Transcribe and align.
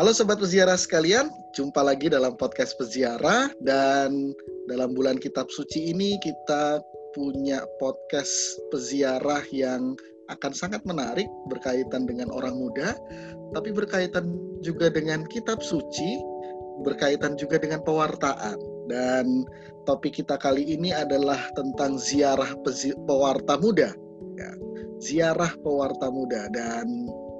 Halo 0.00 0.16
Sobat 0.16 0.40
Peziarah 0.40 0.80
sekalian, 0.80 1.28
jumpa 1.52 1.84
lagi 1.84 2.08
dalam 2.08 2.32
podcast 2.40 2.72
Peziarah 2.80 3.52
dan 3.60 4.32
dalam 4.64 4.96
bulan 4.96 5.20
kitab 5.20 5.52
suci 5.52 5.92
ini 5.92 6.16
kita 6.24 6.80
punya 7.12 7.60
podcast 7.76 8.32
Peziarah 8.72 9.44
yang 9.52 9.92
akan 10.32 10.56
sangat 10.56 10.80
menarik 10.88 11.28
berkaitan 11.52 12.08
dengan 12.08 12.32
orang 12.32 12.56
muda, 12.56 12.96
tapi 13.52 13.76
berkaitan 13.76 14.40
juga 14.64 14.88
dengan 14.88 15.20
kitab 15.28 15.60
suci, 15.60 16.16
berkaitan 16.80 17.36
juga 17.36 17.60
dengan 17.60 17.84
pewartaan. 17.84 18.56
Dan 18.88 19.44
topik 19.84 20.16
kita 20.16 20.40
kali 20.40 20.64
ini 20.64 20.96
adalah 20.96 21.44
tentang 21.52 22.00
ziarah 22.00 22.56
pewarta 23.04 23.60
muda. 23.60 23.92
Ya, 24.40 24.50
ziarah 24.96 25.52
pewarta 25.60 26.08
muda 26.08 26.48
dan 26.56 26.88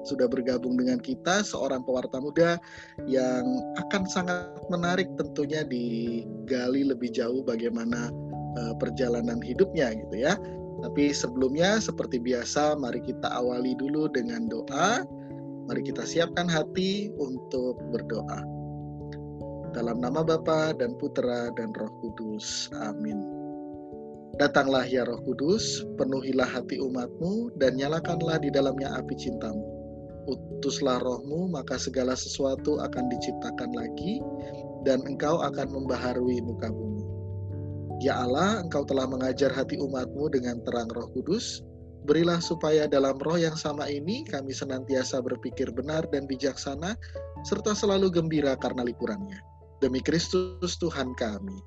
sudah 0.01 0.25
bergabung 0.25 0.77
dengan 0.77 0.97
kita 0.97 1.45
seorang 1.45 1.85
pewarta 1.85 2.17
muda 2.17 2.57
yang 3.05 3.45
akan 3.77 4.03
sangat 4.09 4.49
menarik 4.73 5.07
tentunya 5.17 5.61
digali 5.65 6.85
lebih 6.85 7.13
jauh 7.13 7.45
bagaimana 7.45 8.09
uh, 8.57 8.73
perjalanan 8.81 9.39
hidupnya 9.41 9.93
gitu 9.93 10.15
ya. 10.25 10.33
Tapi 10.81 11.13
sebelumnya 11.13 11.77
seperti 11.77 12.17
biasa 12.17 12.73
mari 12.73 13.05
kita 13.05 13.29
awali 13.29 13.77
dulu 13.77 14.09
dengan 14.09 14.49
doa. 14.49 15.05
Mari 15.69 15.81
kita 15.85 16.01
siapkan 16.03 16.49
hati 16.49 17.13
untuk 17.21 17.77
berdoa. 17.93 18.41
Dalam 19.71 20.03
nama 20.03 20.25
Bapa 20.25 20.75
dan 20.75 20.97
Putra 20.97 21.53
dan 21.53 21.71
Roh 21.77 21.93
Kudus. 22.01 22.67
Amin. 22.81 23.23
Datanglah 24.41 24.83
ya 24.89 25.05
Roh 25.05 25.21
Kudus, 25.21 25.85
penuhilah 26.01 26.49
hati 26.49 26.81
umatmu 26.81 27.55
dan 27.61 27.77
nyalakanlah 27.77 28.41
di 28.41 28.49
dalamnya 28.49 28.89
api 28.97 29.13
cintamu 29.15 29.70
utuslah 30.29 31.01
rohmu, 31.01 31.49
maka 31.49 31.77
segala 31.77 32.13
sesuatu 32.13 32.81
akan 32.81 33.09
diciptakan 33.09 33.71
lagi, 33.73 34.21
dan 34.85 35.01
engkau 35.05 35.41
akan 35.41 35.67
membaharui 35.69 36.41
muka 36.41 36.69
bumi. 36.69 37.05
Ya 38.01 38.17
Allah, 38.17 38.65
engkau 38.65 38.81
telah 38.81 39.05
mengajar 39.05 39.53
hati 39.53 39.77
umatmu 39.77 40.33
dengan 40.33 40.57
terang 40.65 40.89
roh 40.89 41.05
kudus, 41.13 41.61
berilah 42.09 42.41
supaya 42.41 42.89
dalam 42.89 43.13
roh 43.21 43.37
yang 43.37 43.53
sama 43.53 43.85
ini 43.85 44.25
kami 44.25 44.49
senantiasa 44.49 45.21
berpikir 45.21 45.69
benar 45.69 46.09
dan 46.09 46.25
bijaksana, 46.25 46.97
serta 47.45 47.77
selalu 47.77 48.09
gembira 48.09 48.57
karena 48.57 48.81
lipurannya. 48.81 49.37
Demi 49.81 50.01
Kristus 50.01 50.77
Tuhan 50.81 51.13
kami. 51.17 51.57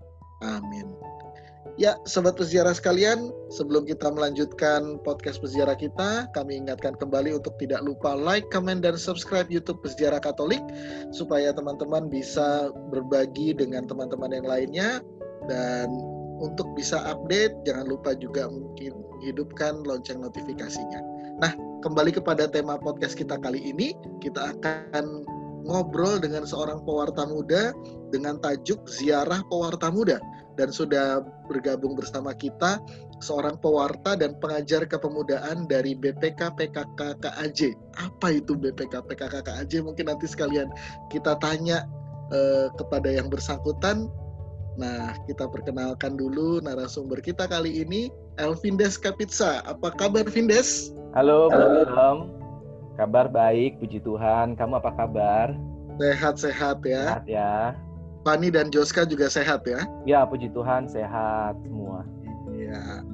Amin. 0.42 0.90
Ya, 1.74 1.96
sobat 2.04 2.36
peziarah 2.36 2.76
sekalian, 2.76 3.32
sebelum 3.48 3.88
kita 3.88 4.12
melanjutkan 4.12 5.00
podcast 5.00 5.40
peziarah 5.40 5.74
kita, 5.74 6.28
kami 6.36 6.60
ingatkan 6.60 6.92
kembali 7.00 7.34
untuk 7.40 7.56
tidak 7.56 7.80
lupa 7.82 8.12
like, 8.12 8.46
comment, 8.52 8.84
dan 8.84 9.00
subscribe 9.00 9.48
YouTube 9.48 9.80
Peziarah 9.80 10.20
Katolik 10.20 10.60
supaya 11.10 11.56
teman-teman 11.56 12.12
bisa 12.12 12.68
berbagi 12.92 13.56
dengan 13.56 13.88
teman-teman 13.88 14.30
yang 14.36 14.46
lainnya 14.46 14.88
dan 15.48 15.88
untuk 16.38 16.68
bisa 16.76 17.00
update, 17.08 17.56
jangan 17.64 17.88
lupa 17.88 18.12
juga 18.12 18.46
mungkin 18.46 19.00
hidupkan 19.24 19.82
lonceng 19.88 20.20
notifikasinya. 20.20 21.00
Nah, 21.40 21.56
kembali 21.80 22.12
kepada 22.12 22.44
tema 22.44 22.76
podcast 22.76 23.16
kita 23.16 23.40
kali 23.40 23.58
ini, 23.58 23.96
kita 24.20 24.52
akan 24.52 25.24
ngobrol 25.64 26.20
dengan 26.20 26.44
seorang 26.44 26.84
pewarta 26.84 27.24
muda 27.24 27.72
dengan 28.12 28.36
tajuk 28.38 28.84
Ziarah 28.84 29.40
Pewarta 29.48 29.88
Muda 29.88 30.20
dan 30.54 30.70
sudah 30.70 31.22
bergabung 31.50 31.98
bersama 31.98 32.34
kita 32.34 32.78
seorang 33.22 33.56
pewarta 33.58 34.14
dan 34.18 34.36
pengajar 34.38 34.84
kepemudaan 34.84 35.64
dari 35.64 35.96
BPK 35.96 36.54
PKK 36.58 37.00
KAJ. 37.22 37.74
Apa 37.98 38.36
itu 38.36 38.54
BPK 38.58 39.04
PKK 39.06 39.44
KAJ? 39.44 39.72
Mungkin 39.82 40.10
nanti 40.10 40.26
sekalian 40.28 40.68
kita 41.08 41.38
tanya 41.40 41.86
eh, 42.30 42.68
kepada 42.76 43.08
yang 43.08 43.32
bersangkutan. 43.32 44.10
Nah, 44.74 45.14
kita 45.30 45.46
perkenalkan 45.46 46.18
dulu 46.18 46.58
narasumber 46.58 47.22
kita 47.22 47.46
kali 47.46 47.86
ini, 47.86 48.10
Elvindes 48.42 48.98
Kapitsa. 48.98 49.62
Apa 49.70 49.94
kabar, 49.94 50.26
Vindes? 50.26 50.90
Halo, 51.14 51.46
Halo. 51.54 52.26
Kabar 52.98 53.30
baik, 53.30 53.78
puji 53.78 54.02
Tuhan. 54.02 54.58
Kamu 54.58 54.82
apa 54.82 54.90
kabar? 54.98 55.54
Sehat-sehat 55.98 56.82
ya. 56.82 57.22
Sehat 57.22 57.26
ya. 57.30 57.78
Fani 58.24 58.48
dan 58.48 58.72
Joska 58.72 59.04
juga 59.04 59.28
sehat 59.28 59.68
ya? 59.68 59.84
Ya, 60.08 60.24
puji 60.24 60.48
Tuhan 60.56 60.88
sehat 60.88 61.60
semua. 61.60 62.08
Iya. 62.56 63.04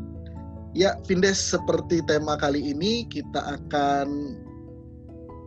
Ya, 0.70 0.90
Vindes 1.02 1.42
seperti 1.42 1.98
tema 2.06 2.38
kali 2.38 2.70
ini 2.70 3.02
kita 3.10 3.58
akan 3.58 4.06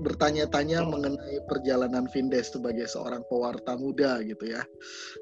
bertanya-tanya 0.03 0.83
mengenai 0.83 1.39
perjalanan 1.47 2.11
Vindes 2.11 2.51
sebagai 2.51 2.91
seorang 2.91 3.23
pewarta 3.31 3.79
muda 3.79 4.19
gitu 4.27 4.51
ya. 4.51 4.67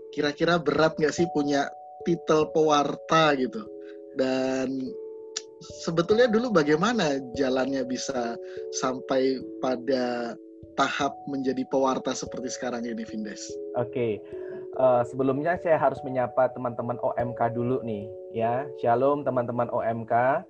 Kira-kira 0.09 0.57
berat 0.57 0.97
nggak 0.97 1.13
sih 1.13 1.29
punya 1.37 1.69
titel 2.01 2.49
pewarta 2.49 3.37
gitu? 3.37 3.61
Dan 4.17 4.89
sebetulnya 5.85 6.25
dulu 6.25 6.49
bagaimana 6.49 7.21
jalannya 7.37 7.85
bisa 7.85 8.33
sampai 8.81 9.37
pada 9.61 10.33
tahap 10.75 11.15
menjadi 11.27 11.63
pewarta 11.67 12.15
seperti 12.15 12.51
sekarang 12.53 12.87
ini, 12.87 13.03
Vindes? 13.03 13.51
Oke, 13.75 14.19
uh, 14.79 15.03
sebelumnya 15.07 15.59
saya 15.59 15.79
harus 15.79 15.99
menyapa 16.03 16.51
teman-teman 16.53 16.99
OMK 17.01 17.55
dulu 17.55 17.83
nih, 17.83 18.07
ya. 18.31 18.67
Shalom 18.79 19.23
teman-teman 19.27 19.67
OMK. 19.71 20.43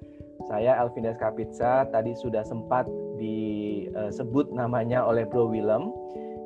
Saya 0.50 0.82
Elvindes 0.82 1.22
Kapitsa. 1.22 1.86
Tadi 1.94 2.18
sudah 2.18 2.42
sempat 2.42 2.90
disebut 3.22 4.50
namanya 4.50 5.06
oleh 5.06 5.26
Bro 5.30 5.54
Willem. 5.54 5.94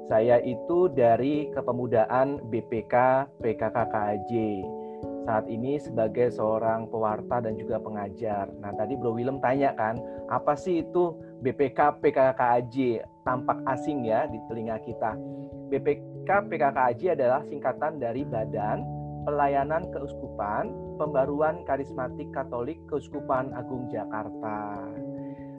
Saya 0.05 0.37
itu 0.43 0.91
dari 0.91 1.49
kepemudaan 1.55 2.37
BPK 2.51 3.25
PKKKJ 3.41 4.31
saat 5.25 5.49
ini 5.49 5.81
sebagai 5.81 6.29
seorang 6.29 6.85
pewarta 6.85 7.41
dan 7.41 7.57
juga 7.57 7.81
pengajar. 7.81 8.45
Nah, 8.61 8.71
tadi 8.77 8.93
Bro 8.93 9.17
Willem 9.17 9.41
tanya 9.41 9.73
kan, 9.73 9.97
apa 10.29 10.53
sih 10.53 10.85
itu 10.85 11.17
BPK 11.41 11.97
PKKAJ? 11.99 13.01
Tampak 13.25 13.57
asing 13.65 14.05
ya 14.05 14.29
di 14.29 14.37
telinga 14.45 14.77
kita. 14.85 15.17
BPK 15.73 16.29
PKKAJ 16.45 17.17
adalah 17.17 17.41
singkatan 17.49 17.97
dari 17.97 18.21
Badan 18.21 18.85
Pelayanan 19.25 19.89
Keuskupan 19.89 20.69
Pembaruan 21.01 21.65
Karismatik 21.65 22.29
Katolik 22.29 22.77
Keuskupan 22.85 23.49
Agung 23.57 23.89
Jakarta. 23.89 24.77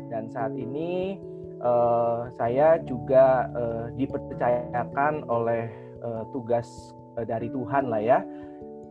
Dan 0.07 0.31
saat 0.31 0.55
ini 0.55 1.19
eh, 1.59 2.21
saya 2.39 2.79
juga 2.87 3.51
eh, 3.51 3.85
dipercayakan 3.99 5.27
oleh 5.27 5.67
eh, 6.07 6.25
tugas 6.31 6.71
eh, 7.19 7.27
dari 7.27 7.51
Tuhan 7.51 7.91
lah 7.91 7.99
ya 7.99 8.23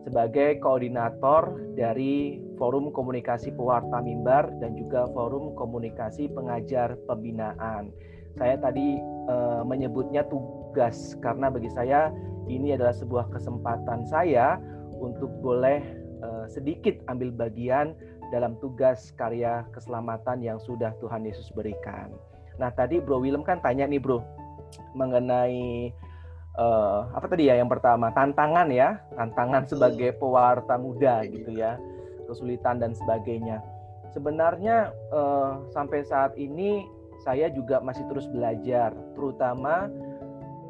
sebagai 0.06 0.62
koordinator 0.62 1.74
dari 1.74 2.38
Forum 2.60 2.94
Komunikasi 2.94 3.50
Pewarta 3.56 3.98
Mimbar 3.98 4.52
dan 4.62 4.78
juga 4.78 5.10
Forum 5.10 5.56
Komunikasi 5.58 6.30
Pengajar 6.30 6.94
Pembinaan. 7.10 7.90
Saya 8.36 8.56
tadi 8.60 9.00
e, 9.00 9.36
menyebutnya 9.64 10.24
tugas 10.28 11.16
karena 11.24 11.48
bagi 11.48 11.72
saya 11.72 12.12
ini 12.46 12.76
adalah 12.76 12.92
sebuah 12.92 13.32
kesempatan 13.32 14.04
saya 14.06 14.60
untuk 15.00 15.32
boleh 15.40 15.80
e, 16.20 16.28
sedikit 16.52 17.00
ambil 17.08 17.32
bagian 17.32 17.96
dalam 18.30 18.58
tugas 18.60 19.14
karya 19.16 19.64
keselamatan 19.72 20.44
yang 20.44 20.60
sudah 20.60 20.92
Tuhan 21.00 21.24
Yesus 21.24 21.48
berikan. 21.54 22.12
Nah, 22.56 22.72
tadi 22.72 22.98
Bro 22.98 23.22
Willem 23.22 23.44
kan 23.46 23.60
tanya 23.60 23.86
nih, 23.86 24.00
Bro, 24.00 24.24
mengenai 24.96 25.92
uh, 26.58 27.12
apa 27.12 27.26
tadi 27.28 27.48
ya 27.48 27.60
yang 27.60 27.70
pertama? 27.70 28.10
Tantangan 28.12 28.68
ya 28.72 28.98
tantangan 29.14 29.68
sebagai 29.68 30.16
pewarta 30.16 30.74
muda 30.80 31.22
gitu 31.28 31.52
ya 31.54 31.78
kesulitan 32.26 32.82
dan 32.82 32.96
sebagainya. 32.96 33.62
Sebenarnya 34.10 34.90
uh, 35.12 35.62
sampai 35.70 36.02
saat 36.02 36.34
ini 36.40 36.88
saya 37.26 37.50
juga 37.50 37.82
masih 37.82 38.06
terus 38.06 38.30
belajar 38.30 38.94
terutama 39.18 39.90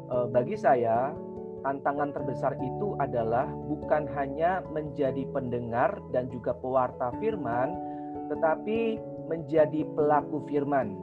uh, 0.09 0.25
bagi 0.25 0.57
saya 0.57 1.13
tantangan 1.61 2.09
terbesar 2.17 2.57
itu 2.57 2.97
adalah 2.97 3.45
bukan 3.69 4.09
hanya 4.17 4.65
menjadi 4.73 5.21
pendengar 5.29 6.01
dan 6.09 6.25
juga 6.33 6.57
pewarta 6.57 7.13
firman 7.21 7.77
tetapi 8.33 8.97
menjadi 9.29 9.85
pelaku 9.93 10.41
firman 10.49 10.97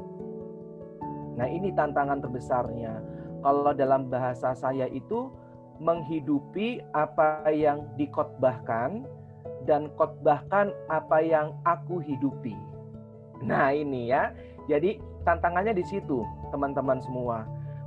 nah 1.38 1.46
ini 1.46 1.70
tantangan 1.70 2.18
terbesarnya 2.18 2.98
kalau 3.46 3.70
dalam 3.70 4.10
bahasa 4.10 4.58
saya 4.58 4.90
itu 4.90 5.30
menghidupi 5.82 6.82
apa 6.94 7.50
yang 7.50 7.86
dikotbahkan 7.98 9.04
dan 9.64 9.90
kotbahkan 9.96 10.70
apa 10.92 11.18
yang 11.24 11.56
aku 11.64 11.98
hidupi. 12.04 12.54
Nah, 13.42 13.72
ini 13.72 14.12
ya. 14.12 14.30
Jadi 14.68 15.00
tantangannya 15.28 15.76
di 15.76 15.84
situ, 15.84 16.24
teman-teman 16.52 17.00
semua. 17.04 17.44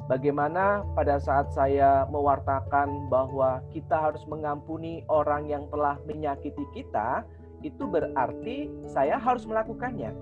Bagaimana 0.08 0.88
pada 0.96 1.20
saat 1.20 1.52
saya 1.52 2.08
mewartakan 2.08 3.12
bahwa 3.12 3.60
kita 3.76 4.08
harus 4.08 4.24
mengampuni 4.24 5.04
orang 5.12 5.52
yang 5.52 5.68
telah 5.68 6.00
menyakiti 6.08 6.64
kita, 6.72 7.28
itu 7.60 7.84
berarti 7.90 8.72
saya 8.88 9.20
harus 9.20 9.44
melakukannya 9.44 10.16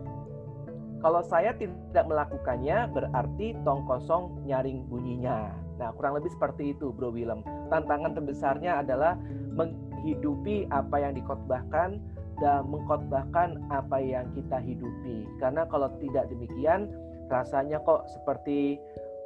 kalau 1.05 1.21
saya 1.21 1.53
tidak 1.53 2.01
melakukannya 2.09 2.89
berarti 2.89 3.53
tong 3.61 3.85
kosong 3.85 4.41
nyaring 4.49 4.89
bunyinya. 4.89 5.53
Nah, 5.77 5.93
kurang 5.93 6.17
lebih 6.17 6.33
seperti 6.33 6.73
itu, 6.73 6.89
Bro 6.89 7.13
Willem. 7.13 7.45
Tantangan 7.69 8.17
terbesarnya 8.17 8.81
adalah 8.81 9.13
menghidupi 9.53 10.65
apa 10.73 11.05
yang 11.05 11.13
dikotbahkan 11.13 12.01
dan 12.41 12.67
mengkotbahkan 12.67 13.59
apa 13.71 13.97
yang 13.99 14.27
kita 14.35 14.59
hidupi. 14.59 15.27
Karena 15.39 15.63
kalau 15.67 15.91
tidak 15.99 16.27
demikian, 16.27 16.91
rasanya 17.31 17.81
kok 17.81 18.05
seperti 18.11 18.79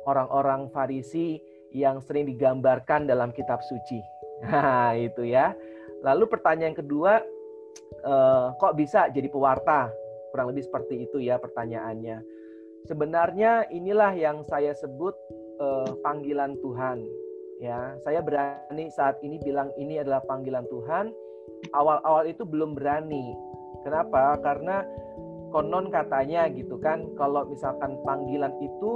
orang-orang 0.06 0.70
Farisi 0.72 1.42
yang 1.74 2.02
sering 2.02 2.26
digambarkan 2.30 3.06
dalam 3.10 3.30
kitab 3.34 3.62
suci. 3.66 4.00
Nah, 4.40 4.96
itu 4.96 5.28
ya. 5.28 5.52
Lalu 6.00 6.32
pertanyaan 6.32 6.72
kedua, 6.72 7.20
eh, 8.08 8.46
kok 8.56 8.72
bisa 8.80 9.12
jadi 9.12 9.28
pewarta? 9.28 9.92
Kurang 10.32 10.56
lebih 10.56 10.64
seperti 10.64 11.04
itu 11.04 11.20
ya 11.20 11.36
pertanyaannya. 11.36 12.24
Sebenarnya 12.88 13.68
inilah 13.68 14.16
yang 14.16 14.48
saya 14.48 14.72
sebut 14.72 15.12
uh, 15.60 15.92
panggilan 16.02 16.56
Tuhan. 16.64 17.04
Ya, 17.60 18.00
saya 18.08 18.24
berani 18.24 18.88
saat 18.88 19.20
ini 19.20 19.36
bilang 19.44 19.68
ini 19.76 20.00
adalah 20.00 20.24
panggilan 20.24 20.64
Tuhan. 20.72 21.12
Awal-awal 21.74 22.30
itu 22.30 22.44
belum 22.48 22.74
berani. 22.78 23.36
Kenapa? 23.86 24.38
Karena 24.42 24.84
konon 25.50 25.90
katanya 25.90 26.50
gitu 26.52 26.78
kan, 26.82 27.10
kalau 27.18 27.48
misalkan 27.50 27.98
panggilan 28.06 28.54
itu 28.62 28.92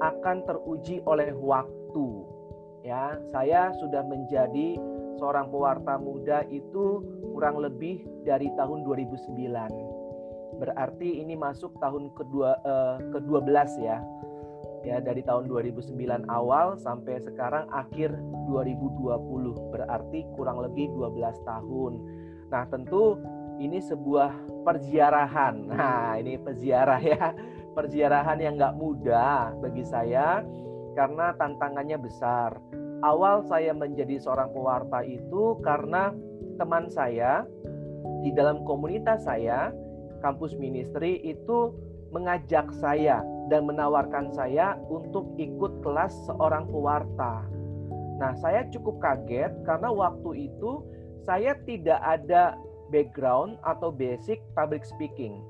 akan 0.00 0.44
teruji 0.44 1.00
oleh 1.08 1.32
waktu. 1.36 2.06
Ya, 2.84 3.16
saya 3.32 3.72
sudah 3.80 4.04
menjadi 4.04 4.76
seorang 5.16 5.48
pewarta 5.48 5.96
muda 5.96 6.44
itu 6.52 7.00
kurang 7.32 7.64
lebih 7.64 8.04
dari 8.28 8.52
tahun 8.60 8.84
2009. 8.84 10.60
Berarti 10.60 11.24
ini 11.24 11.34
masuk 11.34 11.74
tahun 11.80 12.12
kedua 12.14 12.60
uh, 12.62 12.96
ke-12 13.10 13.82
ya 13.82 13.98
ya 14.84 15.00
dari 15.00 15.24
tahun 15.24 15.48
2009 15.48 15.96
awal 16.28 16.76
sampai 16.76 17.18
sekarang 17.24 17.64
akhir 17.72 18.12
2020 18.52 19.72
berarti 19.72 20.28
kurang 20.36 20.60
lebih 20.60 20.92
12 20.92 21.40
tahun. 21.48 21.92
Nah, 22.52 22.68
tentu 22.68 23.16
ini 23.58 23.80
sebuah 23.80 24.62
perziarahan. 24.62 25.56
Nah, 25.72 26.20
ini 26.20 26.36
peziarah 26.36 27.00
ya. 27.00 27.32
Perziarahan 27.74 28.38
yang 28.38 28.54
nggak 28.54 28.78
mudah 28.78 29.56
bagi 29.58 29.82
saya 29.82 30.44
karena 30.94 31.34
tantangannya 31.34 31.98
besar. 31.98 32.54
Awal 33.02 33.42
saya 33.50 33.74
menjadi 33.74 34.20
seorang 34.22 34.54
pewarta 34.54 35.02
itu 35.02 35.58
karena 35.60 36.14
teman 36.54 36.86
saya 36.86 37.42
di 38.22 38.30
dalam 38.30 38.62
komunitas 38.62 39.26
saya, 39.26 39.74
kampus 40.22 40.54
ministry 40.56 41.18
itu 41.20 41.74
mengajak 42.14 42.70
saya 42.78 43.26
dan 43.52 43.68
menawarkan 43.68 44.32
saya 44.32 44.78
untuk 44.88 45.28
ikut 45.36 45.84
kelas 45.84 46.12
seorang 46.28 46.64
pewarta. 46.68 47.44
Nah, 48.16 48.32
saya 48.38 48.64
cukup 48.70 49.02
kaget 49.02 49.52
karena 49.66 49.90
waktu 49.90 50.48
itu 50.48 50.86
saya 51.24 51.58
tidak 51.66 51.98
ada 52.00 52.54
background 52.92 53.58
atau 53.64 53.90
basic 53.90 54.40
public 54.54 54.86
speaking. 54.86 55.42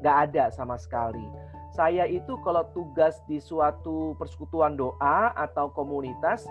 Gak 0.00 0.30
ada 0.32 0.48
sama 0.52 0.80
sekali. 0.80 1.24
Saya 1.70 2.08
itu 2.08 2.34
kalau 2.42 2.66
tugas 2.74 3.20
di 3.30 3.38
suatu 3.38 4.18
persekutuan 4.18 4.74
doa 4.74 5.30
atau 5.38 5.70
komunitas, 5.70 6.46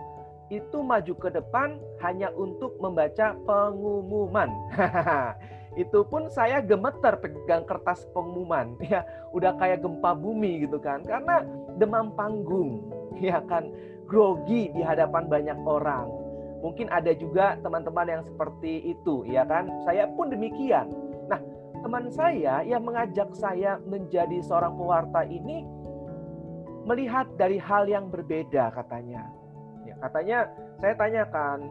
itu 0.50 0.82
maju 0.82 1.14
ke 1.14 1.30
depan 1.30 1.78
hanya 2.02 2.34
untuk 2.34 2.74
membaca 2.82 3.38
pengumuman. 3.46 4.50
itu 5.78 6.02
pun 6.08 6.26
saya 6.34 6.64
gemeter 6.66 7.20
pegang 7.22 7.62
kertas 7.68 8.08
pengumuman 8.16 8.74
ya. 8.92 9.06
Udah 9.36 9.54
kayak 9.60 9.86
gempa 9.86 10.18
bumi 10.18 10.66
gitu 10.66 10.82
kan. 10.82 11.06
Karena 11.06 11.46
demam 11.78 12.14
panggung 12.18 12.90
ya 13.22 13.44
kan. 13.46 13.70
Grogi 14.10 14.74
di 14.74 14.82
hadapan 14.82 15.30
banyak 15.30 15.60
orang. 15.70 16.10
Mungkin 16.66 16.90
ada 16.90 17.14
juga 17.14 17.56
teman-teman 17.62 18.08
yang 18.10 18.24
seperti 18.26 18.98
itu 18.98 19.22
ya 19.30 19.46
kan. 19.46 19.70
Saya 19.86 20.10
pun 20.18 20.34
demikian. 20.34 20.90
Nah 21.30 21.38
teman 21.86 22.10
saya 22.10 22.66
yang 22.66 22.82
mengajak 22.84 23.30
saya 23.38 23.78
menjadi 23.86 24.42
seorang 24.42 24.74
pewarta 24.76 25.24
ini 25.24 25.64
melihat 26.90 27.30
dari 27.38 27.62
hal 27.62 27.86
yang 27.86 28.10
berbeda 28.10 28.74
katanya. 28.74 29.30
Ya 29.86 29.96
katanya 30.02 30.50
saya 30.82 30.94
tanyakan 30.98 31.70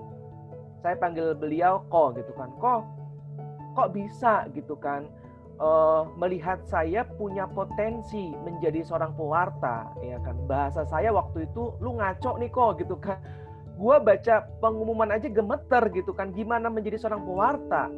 saya 0.78 0.94
panggil 0.94 1.34
beliau 1.34 1.82
kok 1.90 2.14
gitu 2.14 2.32
kan. 2.38 2.54
Kok 2.62 2.97
kok 3.78 3.94
bisa 3.94 4.50
gitu 4.58 4.74
kan? 4.74 5.06
Uh, 5.58 6.06
melihat 6.14 6.62
saya 6.70 7.02
punya 7.02 7.42
potensi 7.50 8.30
menjadi 8.46 8.82
seorang 8.82 9.14
pewarta 9.14 9.90
ya 10.02 10.18
kan? 10.22 10.34
Bahasa 10.50 10.82
saya 10.86 11.14
waktu 11.14 11.46
itu 11.46 11.74
lu 11.78 11.98
ngaco 11.98 12.38
nih 12.42 12.50
kok 12.50 12.82
gitu 12.82 12.98
kan. 12.98 13.22
Gua 13.78 14.02
baca 14.02 14.42
pengumuman 14.58 15.14
aja 15.14 15.30
gemeter 15.30 15.82
gitu 15.94 16.10
kan 16.10 16.34
gimana 16.34 16.66
menjadi 16.66 16.98
seorang 16.98 17.22
pewarta? 17.22 17.90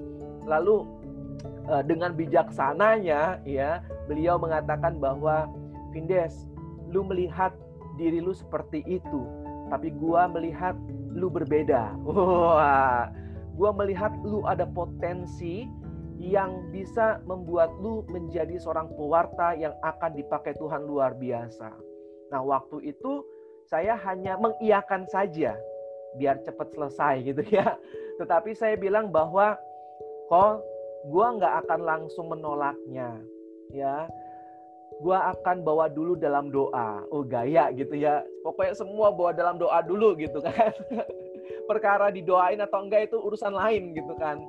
Lalu 0.44 0.84
uh, 1.68 1.84
dengan 1.84 2.12
bijaksananya 2.16 3.40
ya 3.44 3.80
beliau 4.08 4.36
mengatakan 4.36 5.00
bahwa 5.00 5.48
Vindes 5.92 6.48
lu 6.92 7.04
melihat 7.04 7.52
diri 7.96 8.24
lu 8.24 8.32
seperti 8.32 8.84
itu 8.88 9.20
tapi 9.68 9.92
gua 9.92 10.28
melihat 10.32 10.76
lu 11.12 11.28
berbeda. 11.28 11.92
Wah 12.08 13.12
gue 13.60 13.70
melihat 13.76 14.08
lu 14.24 14.40
ada 14.48 14.64
potensi 14.64 15.68
yang 16.16 16.72
bisa 16.72 17.20
membuat 17.28 17.68
lu 17.76 18.08
menjadi 18.08 18.56
seorang 18.56 18.88
pewarta 18.96 19.52
yang 19.52 19.76
akan 19.84 20.16
dipakai 20.16 20.56
Tuhan 20.56 20.88
luar 20.88 21.12
biasa. 21.20 21.68
Nah, 22.32 22.40
waktu 22.40 22.96
itu 22.96 23.20
saya 23.68 24.00
hanya 24.08 24.40
mengiyakan 24.40 25.04
saja 25.12 25.60
biar 26.16 26.40
cepat 26.40 26.72
selesai 26.72 27.14
gitu 27.28 27.44
ya. 27.52 27.76
Tetapi 28.20 28.56
saya 28.56 28.80
bilang 28.80 29.12
bahwa 29.12 29.60
kok 30.32 30.64
gue 31.12 31.26
nggak 31.36 31.54
akan 31.64 31.80
langsung 31.84 32.32
menolaknya 32.32 33.20
ya 33.72 34.04
gue 35.00 35.16
akan 35.16 35.64
bawa 35.64 35.88
dulu 35.88 36.12
dalam 36.12 36.52
doa. 36.52 37.00
Oh 37.08 37.24
gaya 37.24 37.72
gitu 37.72 37.96
ya. 37.96 38.20
Pokoknya 38.44 38.76
semua 38.76 39.08
bawa 39.08 39.32
dalam 39.32 39.56
doa 39.56 39.80
dulu 39.80 40.12
gitu 40.20 40.44
kan. 40.44 40.76
perkara 41.70 42.10
didoain 42.10 42.58
atau 42.58 42.82
enggak 42.82 43.06
itu 43.06 43.16
urusan 43.22 43.54
lain 43.54 43.94
gitu 43.94 44.18
kan. 44.18 44.42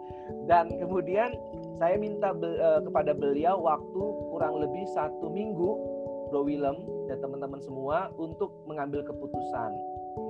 Dan 0.49 0.73
kemudian 0.81 1.37
saya 1.77 2.01
minta 2.01 2.33
be, 2.33 2.57
uh, 2.57 2.81
kepada 2.81 3.13
beliau 3.13 3.61
waktu 3.61 4.03
kurang 4.33 4.57
lebih 4.57 4.89
satu 4.97 5.29
minggu, 5.29 5.77
Bro 6.33 6.49
Willem 6.49 6.81
dan 7.05 7.21
teman-teman 7.21 7.61
semua 7.61 8.09
untuk 8.17 8.49
mengambil 8.65 9.05
keputusan. 9.05 9.71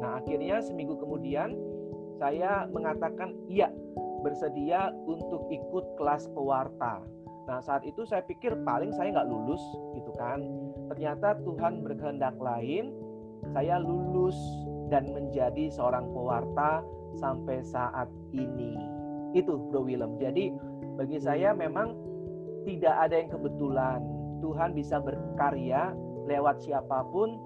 Nah 0.04 0.20
akhirnya 0.20 0.60
seminggu 0.60 1.00
kemudian 1.00 1.56
saya 2.20 2.68
mengatakan 2.68 3.34
iya 3.48 3.72
bersedia 4.22 4.94
untuk 5.08 5.48
ikut 5.50 5.96
kelas 5.96 6.28
pewarta. 6.36 7.02
Nah 7.50 7.60
saat 7.64 7.82
itu 7.88 8.06
saya 8.06 8.22
pikir 8.26 8.54
paling 8.68 8.94
saya 8.94 9.16
nggak 9.16 9.30
lulus 9.30 9.62
gitu 9.98 10.12
kan. 10.20 10.44
Ternyata 10.94 11.40
Tuhan 11.42 11.82
berkehendak 11.82 12.36
lain, 12.38 12.94
saya 13.56 13.82
lulus 13.82 14.38
dan 14.92 15.08
menjadi 15.16 15.72
seorang 15.72 16.12
pewarta 16.12 16.84
sampai 17.16 17.64
saat 17.64 18.12
ini. 18.36 18.76
Itu 19.32 19.72
Bro 19.72 19.88
Willem. 19.88 20.20
Jadi 20.20 20.52
bagi 21.00 21.18
saya 21.24 21.56
memang 21.56 21.96
tidak 22.68 22.96
ada 23.08 23.16
yang 23.16 23.32
kebetulan. 23.32 24.00
Tuhan 24.44 24.76
bisa 24.76 25.00
berkarya 25.00 25.96
lewat 26.28 26.66
siapa 26.66 27.08
pun, 27.10 27.40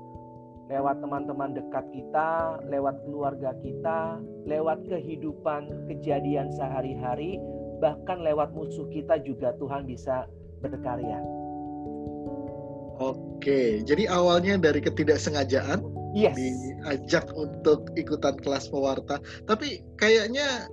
lewat 0.71 0.97
teman-teman 1.03 1.53
dekat 1.53 1.85
kita, 1.93 2.57
lewat 2.65 2.97
keluarga 3.05 3.53
kita, 3.61 4.17
lewat 4.49 4.81
kehidupan 4.89 5.69
kejadian 5.91 6.49
sehari-hari, 6.55 7.37
bahkan 7.83 8.23
lewat 8.23 8.55
musuh 8.55 8.87
kita 8.89 9.21
juga 9.21 9.53
Tuhan 9.61 9.85
bisa 9.85 10.25
berkarya. 10.63 11.19
Oke, 12.95 13.83
jadi 13.83 14.07
awalnya 14.07 14.55
dari 14.55 14.79
ketidaksengajaan, 14.79 15.83
yes. 16.15 16.33
diajak 16.33 17.27
untuk 17.35 17.91
ikutan 17.99 18.39
kelas 18.39 18.71
pewarta. 18.71 19.19
Tapi 19.45 19.83
kayaknya 19.99 20.71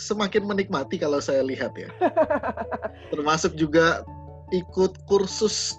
semakin 0.00 0.48
menikmati 0.48 0.96
kalau 0.96 1.20
saya 1.20 1.44
lihat 1.44 1.76
ya. 1.76 1.92
Termasuk 3.12 3.54
juga 3.60 4.00
ikut 4.50 4.96
kursus 5.06 5.76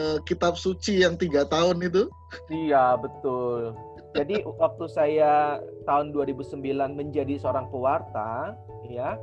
uh, 0.00 0.18
kitab 0.24 0.56
suci 0.56 1.04
yang 1.04 1.20
tiga 1.20 1.44
tahun 1.46 1.84
itu. 1.84 2.08
Iya 2.48 2.96
betul. 2.96 3.76
Jadi 4.12 4.44
waktu 4.44 4.84
saya 4.92 5.60
tahun 5.88 6.12
2009 6.12 6.60
menjadi 6.92 7.40
seorang 7.40 7.72
pewarta, 7.72 8.52
ya, 8.84 9.16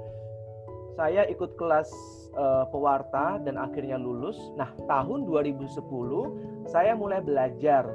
saya 0.98 1.30
ikut 1.30 1.54
kelas 1.62 1.90
uh, 2.34 2.66
pewarta 2.74 3.38
dan 3.46 3.62
akhirnya 3.62 4.02
lulus. 4.02 4.38
Nah 4.58 4.74
tahun 4.90 5.30
2010 5.30 5.78
saya 6.74 6.98
mulai 6.98 7.22
belajar 7.22 7.86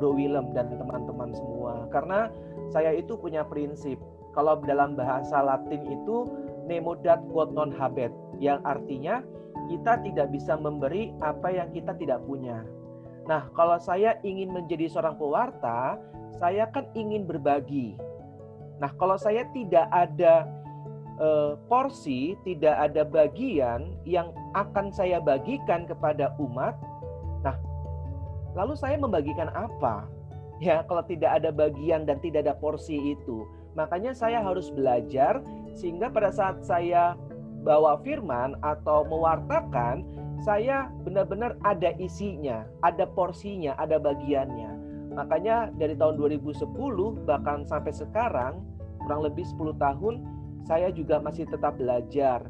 Bro 0.00 0.16
Willem 0.16 0.56
dan 0.56 0.72
teman-teman 0.72 1.36
semua. 1.36 1.84
Karena 1.92 2.32
saya 2.72 2.96
itu 2.96 3.20
punya 3.20 3.44
prinsip, 3.44 4.00
kalau 4.32 4.56
dalam 4.64 4.96
bahasa 4.96 5.44
Latin 5.44 5.84
itu 5.92 6.24
nemo 6.64 6.96
dat 6.96 7.20
quod 7.28 7.52
non 7.52 7.68
habet, 7.68 8.08
yang 8.40 8.64
artinya 8.64 9.20
kita 9.68 10.00
tidak 10.00 10.32
bisa 10.32 10.56
memberi 10.56 11.12
apa 11.20 11.52
yang 11.52 11.68
kita 11.76 11.92
tidak 12.00 12.24
punya. 12.24 12.64
Nah, 13.28 13.46
kalau 13.52 13.76
saya 13.76 14.16
ingin 14.24 14.50
menjadi 14.50 14.88
seorang 14.88 15.20
pewarta, 15.20 16.00
saya 16.40 16.66
kan 16.72 16.88
ingin 16.96 17.28
berbagi. 17.28 17.94
Nah, 18.80 18.90
kalau 18.96 19.20
saya 19.20 19.44
tidak 19.52 19.86
ada 19.92 20.48
uh, 21.20 21.52
porsi, 21.68 22.34
tidak 22.48 22.74
ada 22.74 23.04
bagian 23.04 23.92
yang 24.08 24.32
akan 24.56 24.88
saya 24.90 25.20
bagikan 25.20 25.84
kepada 25.84 26.32
umat, 26.40 26.74
lalu 28.54 28.74
saya 28.74 28.96
membagikan 28.98 29.48
apa? 29.52 30.06
Ya, 30.60 30.84
kalau 30.84 31.00
tidak 31.08 31.40
ada 31.40 31.48
bagian 31.48 32.04
dan 32.04 32.20
tidak 32.20 32.44
ada 32.44 32.54
porsi 32.58 33.16
itu, 33.16 33.48
makanya 33.72 34.12
saya 34.12 34.44
harus 34.44 34.68
belajar 34.68 35.40
sehingga 35.72 36.12
pada 36.12 36.28
saat 36.28 36.60
saya 36.60 37.16
bawa 37.64 38.00
firman 38.04 38.56
atau 38.60 39.08
mewartakan, 39.08 40.04
saya 40.40 40.88
benar-benar 41.04 41.56
ada 41.64 41.92
isinya, 42.00 42.64
ada 42.84 43.04
porsinya, 43.08 43.76
ada 43.76 44.00
bagiannya. 44.00 44.72
Makanya 45.12 45.72
dari 45.76 45.96
tahun 45.96 46.16
2010 46.16 46.64
bahkan 47.28 47.64
sampai 47.68 47.92
sekarang 47.92 48.64
kurang 49.04 49.20
lebih 49.24 49.44
10 49.44 49.76
tahun 49.76 50.14
saya 50.64 50.92
juga 50.92 51.20
masih 51.20 51.48
tetap 51.48 51.76
belajar. 51.76 52.44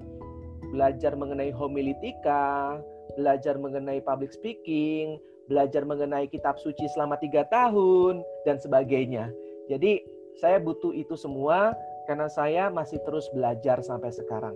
Belajar 0.70 1.18
mengenai 1.18 1.50
homiletika, 1.50 2.78
belajar 3.18 3.58
mengenai 3.58 3.98
public 4.04 4.30
speaking, 4.30 5.18
belajar 5.50 5.82
mengenai 5.82 6.30
kitab 6.30 6.62
suci 6.62 6.86
selama 6.94 7.18
tiga 7.18 7.42
tahun, 7.50 8.22
dan 8.46 8.62
sebagainya. 8.62 9.34
Jadi 9.66 9.98
saya 10.38 10.62
butuh 10.62 10.94
itu 10.94 11.18
semua 11.18 11.74
karena 12.06 12.30
saya 12.30 12.70
masih 12.70 13.02
terus 13.02 13.26
belajar 13.34 13.82
sampai 13.82 14.14
sekarang. 14.14 14.54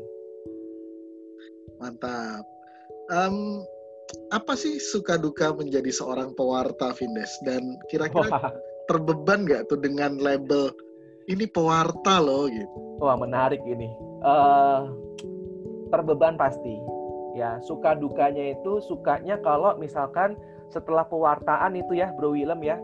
Mantap. 1.82 2.46
Um, 3.10 3.66
apa 4.30 4.54
sih 4.54 4.78
suka 4.78 5.18
duka 5.18 5.50
menjadi 5.50 5.90
seorang 5.90 6.32
pewarta 6.38 6.94
Vindes 6.94 7.34
dan 7.42 7.76
kira-kira 7.90 8.54
terbeban 8.86 9.44
nggak 9.44 9.66
tuh 9.68 9.80
dengan 9.82 10.16
label 10.22 10.70
ini 11.28 11.44
pewarta 11.48 12.20
loh 12.22 12.46
gitu. 12.48 12.78
Wah 13.02 13.18
menarik 13.18 13.60
ini. 13.66 13.90
Uh, 14.24 14.88
terbeban 15.92 16.38
pasti. 16.38 16.78
Ya 17.34 17.58
suka 17.66 17.98
dukanya 17.98 18.54
itu 18.54 18.78
sukanya 18.86 19.42
kalau 19.42 19.74
misalkan 19.74 20.38
setelah 20.72 21.04
pewartaan 21.06 21.76
itu 21.76 21.98
ya 21.98 22.12
Bro 22.14 22.36
Willem 22.36 22.60
ya 22.64 22.76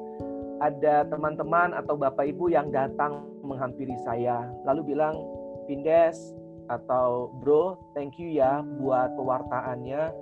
ada 0.61 1.09
teman-teman 1.09 1.73
atau 1.73 1.97
bapak 1.97 2.29
ibu 2.37 2.53
yang 2.53 2.69
datang 2.69 3.25
menghampiri 3.41 3.97
saya 4.05 4.49
lalu 4.69 4.95
bilang 4.95 5.17
Pindes 5.65 6.37
atau 6.69 7.33
Bro 7.41 7.81
thank 7.97 8.21
you 8.21 8.31
ya 8.31 8.61
buat 8.81 9.17
pewartaannya 9.17 10.13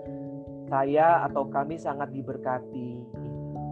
saya 0.69 1.27
atau 1.27 1.49
kami 1.49 1.81
sangat 1.81 2.13
diberkati 2.13 3.19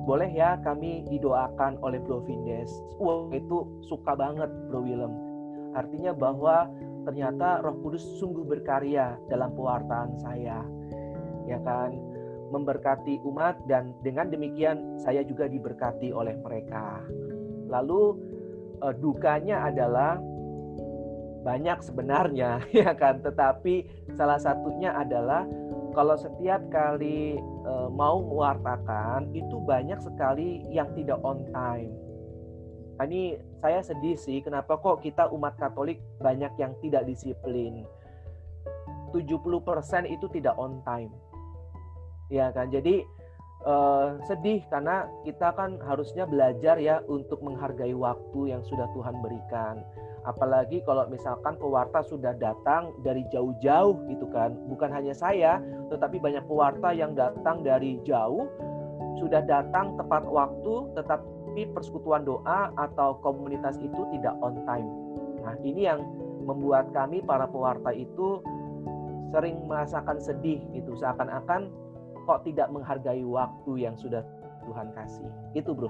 boleh 0.07 0.31
ya 0.31 0.55
kami 0.63 1.03
didoakan 1.11 1.83
oleh 1.83 1.99
Bro 1.99 2.23
Vindes. 2.23 2.71
Wah 3.03 3.27
itu 3.35 3.67
suka 3.91 4.15
banget 4.15 4.47
Bro 4.71 4.87
Willem. 4.87 5.11
Artinya 5.75 6.15
bahwa 6.15 6.71
ternyata 7.03 7.59
Roh 7.67 7.75
Kudus 7.83 8.07
sungguh 8.23 8.47
berkarya 8.47 9.19
dalam 9.27 9.51
pewartaan 9.59 10.15
saya. 10.23 10.63
Ya 11.51 11.59
kan? 11.67 11.91
Memberkati 12.47 13.21
umat 13.27 13.59
dan 13.67 13.97
dengan 14.07 14.31
demikian 14.31 15.03
saya 15.03 15.27
juga 15.27 15.51
diberkati 15.51 16.15
oleh 16.15 16.39
mereka. 16.39 17.03
Lalu 17.67 18.03
eh, 18.83 18.95
dukanya 19.03 19.67
adalah 19.67 20.21
banyak 21.47 21.79
sebenarnya 21.79 22.67
ya 22.75 22.91
kan, 22.99 23.23
tetapi 23.23 23.87
salah 24.19 24.43
satunya 24.43 24.91
adalah 24.99 25.47
kalau 25.97 26.13
setiap 26.13 26.61
kali 26.69 27.41
e, 27.41 27.73
mau 27.89 28.21
mewartakan 28.21 29.33
itu 29.33 29.57
banyak 29.65 29.97
sekali 30.05 30.61
yang 30.69 30.93
tidak 30.93 31.17
on 31.25 31.41
time. 31.57 31.89
Nah, 33.01 33.09
ini 33.09 33.41
saya 33.65 33.81
sedih 33.81 34.13
sih 34.13 34.45
kenapa 34.45 34.77
kok 34.77 35.01
kita 35.01 35.33
umat 35.33 35.57
Katolik 35.57 36.05
banyak 36.21 36.53
yang 36.61 36.77
tidak 36.85 37.09
disiplin. 37.09 37.89
70% 39.17 40.05
itu 40.13 40.27
tidak 40.37 40.53
on 40.61 40.85
time. 40.85 41.09
Ya 42.31 42.51
kan? 42.51 42.71
Jadi 42.75 43.07
e, 43.63 43.75
sedih 44.27 44.63
karena 44.71 45.07
kita 45.23 45.55
kan 45.55 45.79
harusnya 45.87 46.27
belajar 46.27 46.79
ya 46.79 47.03
untuk 47.07 47.43
menghargai 47.43 47.95
waktu 47.95 48.55
yang 48.55 48.63
sudah 48.67 48.87
Tuhan 48.95 49.19
berikan. 49.23 49.83
Apalagi 50.27 50.83
kalau 50.83 51.07
misalkan 51.07 51.55
pewarta 51.55 52.03
sudah 52.03 52.35
datang 52.35 52.91
dari 53.07 53.23
jauh-jauh 53.31 54.11
gitu 54.11 54.27
kan. 54.35 54.55
Bukan 54.67 54.91
hanya 54.91 55.15
saya 55.15 55.63
tetapi 55.91 56.19
banyak 56.19 56.43
pewarta 56.51 56.91
yang 56.91 57.15
datang 57.15 57.63
dari 57.63 58.03
jauh 58.03 58.51
sudah 59.23 59.41
datang 59.47 59.97
tepat 59.97 60.27
waktu 60.29 60.93
tetapi 60.99 61.63
persekutuan 61.73 62.27
doa 62.27 62.75
atau 62.77 63.17
komunitas 63.23 63.79
itu 63.81 64.03
tidak 64.13 64.35
on 64.43 64.61
time. 64.67 64.89
Nah 65.47 65.55
ini 65.63 65.87
yang 65.87 66.03
membuat 66.43 66.91
kami 66.91 67.23
para 67.23 67.47
pewarta 67.47 67.95
itu 67.95 68.43
sering 69.31 69.63
merasakan 69.67 70.19
sedih 70.19 70.63
gitu. 70.75 70.95
Seakan-akan 70.99 71.71
kok 72.27 72.43
tidak 72.43 72.69
menghargai 72.75 73.23
waktu 73.23 73.73
yang 73.87 73.95
sudah 73.95 74.27
Tuhan 74.67 74.91
kasih 74.99 75.31
itu 75.55 75.71
bro 75.71 75.89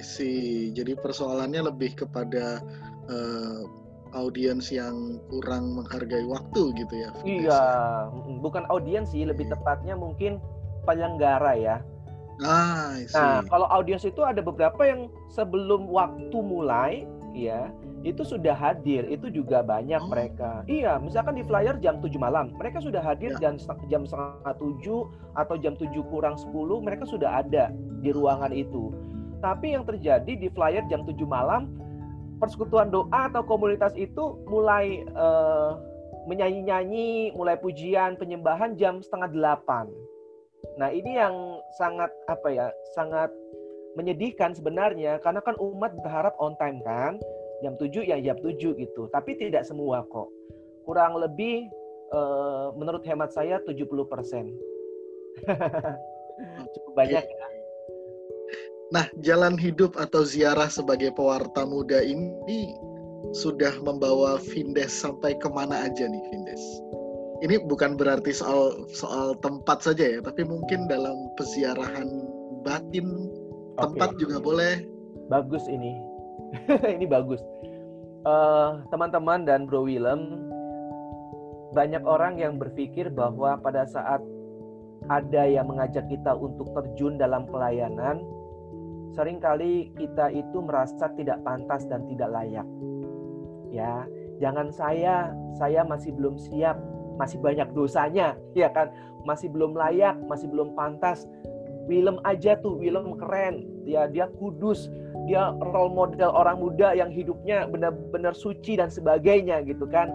sih 0.00 0.72
jadi 0.72 0.96
persoalannya 0.96 1.68
lebih 1.68 1.92
kepada 2.00 2.64
uh, 3.12 3.62
audiens 4.12 4.68
yang 4.68 5.20
kurang 5.32 5.76
menghargai 5.76 6.24
waktu 6.28 6.72
gitu 6.76 6.94
ya. 6.94 7.10
Iya, 7.24 7.62
bukan 8.40 8.68
audiens 8.68 9.12
sih, 9.12 9.24
lebih 9.24 9.48
iya. 9.48 9.56
tepatnya 9.56 9.94
mungkin 9.96 10.38
penyelenggara 10.84 11.52
ya. 11.56 11.76
Ah, 12.42 12.96
nah, 13.12 13.44
kalau 13.46 13.68
audiens 13.70 14.02
itu 14.02 14.18
ada 14.24 14.40
beberapa 14.40 14.80
yang 14.82 15.12
sebelum 15.30 15.86
waktu 15.88 16.38
mulai, 16.40 17.04
ya, 17.36 17.70
itu 18.02 18.26
sudah 18.26 18.54
hadir, 18.54 19.06
itu 19.06 19.30
juga 19.30 19.62
banyak 19.62 20.02
oh. 20.02 20.10
mereka. 20.10 20.66
Iya, 20.66 20.98
misalkan 20.98 21.38
di 21.38 21.46
flyer 21.46 21.78
jam 21.78 22.02
7 22.02 22.10
malam, 22.18 22.50
mereka 22.58 22.82
sudah 22.82 22.98
hadir 22.98 23.34
ya. 23.38 23.50
jam 23.50 23.54
jam 23.86 24.02
setengah 24.02 24.54
tujuh 24.58 25.06
atau 25.38 25.54
jam 25.58 25.78
7 25.78 25.90
kurang 26.10 26.34
10, 26.34 26.50
mereka 26.82 27.06
sudah 27.06 27.42
ada 27.42 27.70
di 28.02 28.10
ruangan 28.10 28.50
itu. 28.50 28.90
Tapi 29.38 29.74
yang 29.74 29.86
terjadi 29.86 30.32
di 30.34 30.50
flyer 30.50 30.82
jam 30.90 31.06
7 31.06 31.14
malam, 31.26 31.70
persekutuan 32.42 32.90
doa 32.90 33.30
atau 33.30 33.46
komunitas 33.46 33.94
itu 33.94 34.38
mulai 34.50 35.06
uh, 35.14 35.78
menyanyi-nyanyi, 36.26 37.34
mulai 37.38 37.54
pujian, 37.58 38.18
penyembahan 38.18 38.74
jam 38.74 38.98
setengah 38.98 39.30
delapan. 39.30 39.86
Nah 40.78 40.90
ini 40.90 41.18
yang 41.18 41.34
sangat 41.78 42.10
apa 42.30 42.48
ya, 42.50 42.66
sangat 42.94 43.30
menyedihkan 43.98 44.56
sebenarnya 44.56 45.20
karena 45.20 45.42
kan 45.44 45.54
umat 45.58 45.92
berharap 46.00 46.34
on 46.38 46.54
time 46.56 46.80
kan, 46.86 47.18
jam 47.62 47.78
7 47.78 48.04
ya 48.04 48.18
jam 48.20 48.36
7 48.42 48.76
gitu. 48.76 49.08
Tapi 49.14 49.38
tidak 49.38 49.64
semua 49.64 50.04
kok. 50.10 50.28
Kurang 50.82 51.16
lebih 51.16 51.70
uh, 52.10 52.74
menurut 52.74 53.06
hemat 53.06 53.30
saya 53.30 53.62
70 53.64 53.86
persen. 54.10 54.50
Cukup 56.74 56.92
banyak 56.98 57.24
ya. 57.24 57.46
Nah, 58.92 59.08
jalan 59.24 59.56
hidup 59.56 59.96
atau 59.96 60.20
ziarah 60.20 60.68
sebagai 60.68 61.16
pewarta 61.16 61.64
muda 61.64 62.04
ini 62.04 62.76
sudah 63.32 63.72
membawa 63.80 64.36
Vindes 64.36 64.92
sampai 64.92 65.32
ke 65.40 65.48
mana 65.48 65.88
aja 65.88 66.04
nih 66.04 66.20
Vindes? 66.28 66.60
Ini 67.40 67.64
bukan 67.64 67.96
berarti 67.96 68.36
soal 68.36 68.84
soal 68.92 69.32
tempat 69.40 69.80
saja 69.80 70.04
ya, 70.04 70.20
tapi 70.20 70.44
mungkin 70.44 70.86
dalam 70.92 71.32
peziarahan 71.40 72.06
batin 72.62 73.32
tempat 73.80 74.14
juga 74.20 74.38
boleh. 74.38 74.84
Bagus 75.32 75.64
ini, 75.72 75.96
ini 76.96 77.06
bagus. 77.08 77.40
Eh, 78.22 78.70
teman-teman 78.94 79.42
uh, 79.42 79.46
dan 79.50 79.66
Bro 79.66 79.90
Willem, 79.90 80.46
banyak 81.74 82.06
orang 82.06 82.38
yang 82.38 82.54
berpikir 82.60 83.10
bahwa 83.10 83.58
pada 83.58 83.82
saat 83.88 84.22
ada 85.10 85.42
yang 85.48 85.66
mengajak 85.66 86.06
kita 86.06 86.30
untuk 86.30 86.70
terjun 86.70 87.18
dalam 87.18 87.48
pelayanan, 87.50 88.22
sering 89.10 89.42
kali 89.42 89.90
kita 89.98 90.30
itu 90.30 90.62
merasa 90.62 91.10
tidak 91.18 91.42
pantas 91.42 91.82
dan 91.90 92.06
tidak 92.06 92.30
layak. 92.30 92.68
Ya, 93.74 94.06
jangan 94.38 94.70
saya, 94.70 95.34
saya 95.58 95.82
masih 95.82 96.14
belum 96.14 96.38
siap, 96.38 96.78
masih 97.18 97.42
banyak 97.42 97.74
dosanya, 97.74 98.38
ya 98.54 98.70
kan? 98.70 98.92
Masih 99.26 99.50
belum 99.50 99.74
layak, 99.74 100.14
masih 100.30 100.46
belum 100.46 100.78
pantas. 100.78 101.26
Willem 101.90 102.22
aja 102.22 102.54
tuh, 102.62 102.78
Willem 102.78 103.18
keren. 103.18 103.66
Ya, 103.82 104.06
dia 104.06 104.30
kudus, 104.38 104.86
dia 105.26 105.50
role 105.58 105.90
model 105.90 106.30
orang 106.30 106.62
muda 106.62 106.94
yang 106.94 107.10
hidupnya 107.10 107.66
benar-benar 107.66 108.30
suci 108.32 108.78
dan 108.78 108.88
sebagainya 108.88 109.66
gitu 109.66 109.90
kan. 109.90 110.06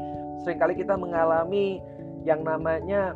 Seringkali 0.47 0.79
kita 0.79 0.95
mengalami 0.95 1.83
yang 2.23 2.47
namanya 2.47 3.11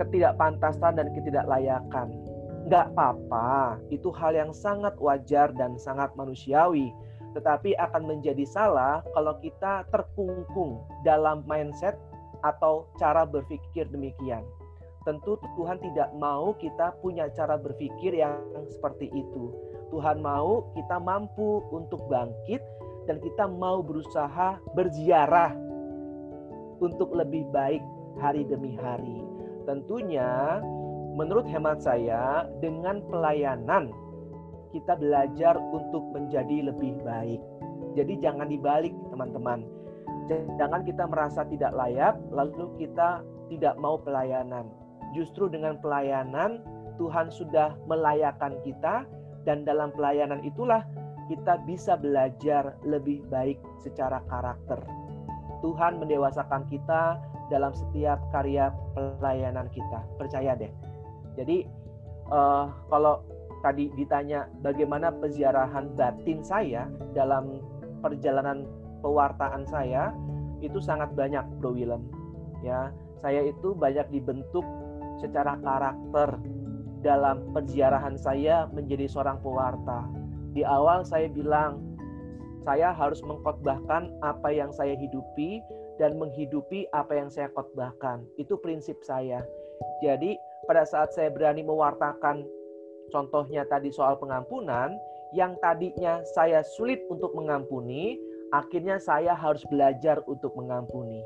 ketidakpantasan 0.00 0.96
dan 0.96 1.12
ketidaklayakan 1.12 2.24
nggak 2.64 2.96
apa-apa, 2.96 3.76
itu 3.92 4.08
hal 4.16 4.32
yang 4.32 4.52
sangat 4.56 4.96
wajar 4.96 5.52
dan 5.52 5.76
sangat 5.76 6.08
manusiawi. 6.16 6.96
Tetapi 7.36 7.76
akan 7.76 8.08
menjadi 8.08 8.46
salah 8.48 9.04
kalau 9.12 9.36
kita 9.42 9.84
terkungkung 9.92 10.80
dalam 11.04 11.44
mindset 11.44 11.98
atau 12.40 12.88
cara 12.96 13.28
berpikir 13.28 13.84
demikian. 13.92 14.44
Tentu 15.04 15.36
Tuhan 15.60 15.76
tidak 15.84 16.08
mau 16.16 16.56
kita 16.56 16.96
punya 17.04 17.28
cara 17.36 17.60
berpikir 17.60 18.16
yang 18.16 18.40
seperti 18.72 19.12
itu. 19.12 19.52
Tuhan 19.92 20.20
mau 20.24 20.68
kita 20.72 20.96
mampu 21.00 21.64
untuk 21.72 22.04
bangkit 22.08 22.60
dan 23.04 23.20
kita 23.20 23.44
mau 23.48 23.84
berusaha 23.84 24.56
berziarah 24.72 25.52
untuk 26.80 27.12
lebih 27.12 27.44
baik 27.52 27.84
hari 28.20 28.44
demi 28.48 28.76
hari. 28.76 29.20
Tentunya 29.64 30.60
menurut 31.14 31.46
hemat 31.48 31.80
saya 31.80 32.48
dengan 32.60 33.00
pelayanan 33.08 33.92
kita 34.74 34.98
belajar 34.98 35.54
untuk 35.56 36.02
menjadi 36.10 36.74
lebih 36.74 36.98
baik. 37.06 37.38
Jadi 37.94 38.18
jangan 38.18 38.50
dibalik 38.50 38.90
teman-teman. 39.14 39.62
Jangan 40.58 40.82
kita 40.82 41.06
merasa 41.06 41.46
tidak 41.46 41.70
layak 41.76 42.18
lalu 42.34 42.66
kita 42.80 43.22
tidak 43.52 43.78
mau 43.78 44.00
pelayanan. 44.02 44.66
Justru 45.14 45.46
dengan 45.46 45.78
pelayanan 45.78 46.58
Tuhan 46.98 47.30
sudah 47.30 47.78
melayakkan 47.86 48.58
kita 48.66 49.06
dan 49.44 49.62
dalam 49.64 49.92
pelayanan 49.92 50.40
itulah 50.44 50.84
kita 51.28 51.56
bisa 51.64 51.96
belajar 51.96 52.76
lebih 52.84 53.24
baik 53.32 53.56
secara 53.80 54.20
karakter. 54.28 54.80
Tuhan 55.64 55.96
mendewasakan 55.96 56.68
kita 56.68 57.16
dalam 57.48 57.72
setiap 57.72 58.20
karya 58.28 58.68
pelayanan 58.92 59.68
kita. 59.72 60.04
Percaya 60.20 60.52
deh. 60.52 60.68
Jadi 61.40 61.64
uh, 62.28 62.68
kalau 62.92 63.24
tadi 63.64 63.88
ditanya 63.96 64.44
bagaimana 64.60 65.08
peziarahan 65.08 65.88
batin 65.96 66.44
saya 66.44 66.84
dalam 67.16 67.64
perjalanan 68.04 68.68
pewartaan 69.00 69.64
saya 69.64 70.12
itu 70.60 70.76
sangat 70.84 71.12
banyak 71.16 71.40
Bro 71.60 71.72
Willem 71.72 72.04
ya 72.60 72.92
saya 73.24 73.40
itu 73.48 73.72
banyak 73.72 74.04
dibentuk 74.12 74.64
secara 75.16 75.56
karakter 75.64 76.36
dalam 77.04 77.52
perziarahan 77.52 78.16
saya 78.16 78.66
menjadi 78.72 79.04
seorang 79.06 79.38
pewarta 79.44 80.08
di 80.56 80.64
awal 80.64 81.04
saya 81.04 81.28
bilang 81.28 81.84
saya 82.64 82.96
harus 82.96 83.20
mengkhotbahkan 83.20 84.08
apa 84.24 84.48
yang 84.48 84.72
saya 84.72 84.96
hidupi 84.96 85.60
dan 86.00 86.16
menghidupi 86.16 86.88
apa 86.96 87.12
yang 87.12 87.28
saya 87.28 87.52
khotbahkan 87.52 88.24
itu 88.40 88.56
prinsip 88.56 88.96
saya 89.04 89.44
jadi 90.00 90.40
pada 90.64 90.88
saat 90.88 91.12
saya 91.12 91.28
berani 91.28 91.60
mewartakan 91.60 92.48
Contohnya 93.12 93.62
tadi 93.68 93.92
soal 93.92 94.16
pengampunan, 94.16 94.96
yang 95.34 95.58
tadinya 95.60 96.22
saya 96.34 96.62
sulit 96.62 97.02
untuk 97.10 97.34
mengampuni, 97.36 98.16
akhirnya 98.54 98.98
saya 99.02 99.34
harus 99.34 99.62
belajar 99.68 100.22
untuk 100.30 100.54
mengampuni. 100.58 101.22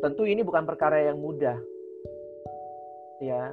Tentu 0.00 0.24
ini 0.24 0.40
bukan 0.40 0.64
perkara 0.64 1.08
yang 1.12 1.20
mudah. 1.20 1.56
Ya. 3.20 3.52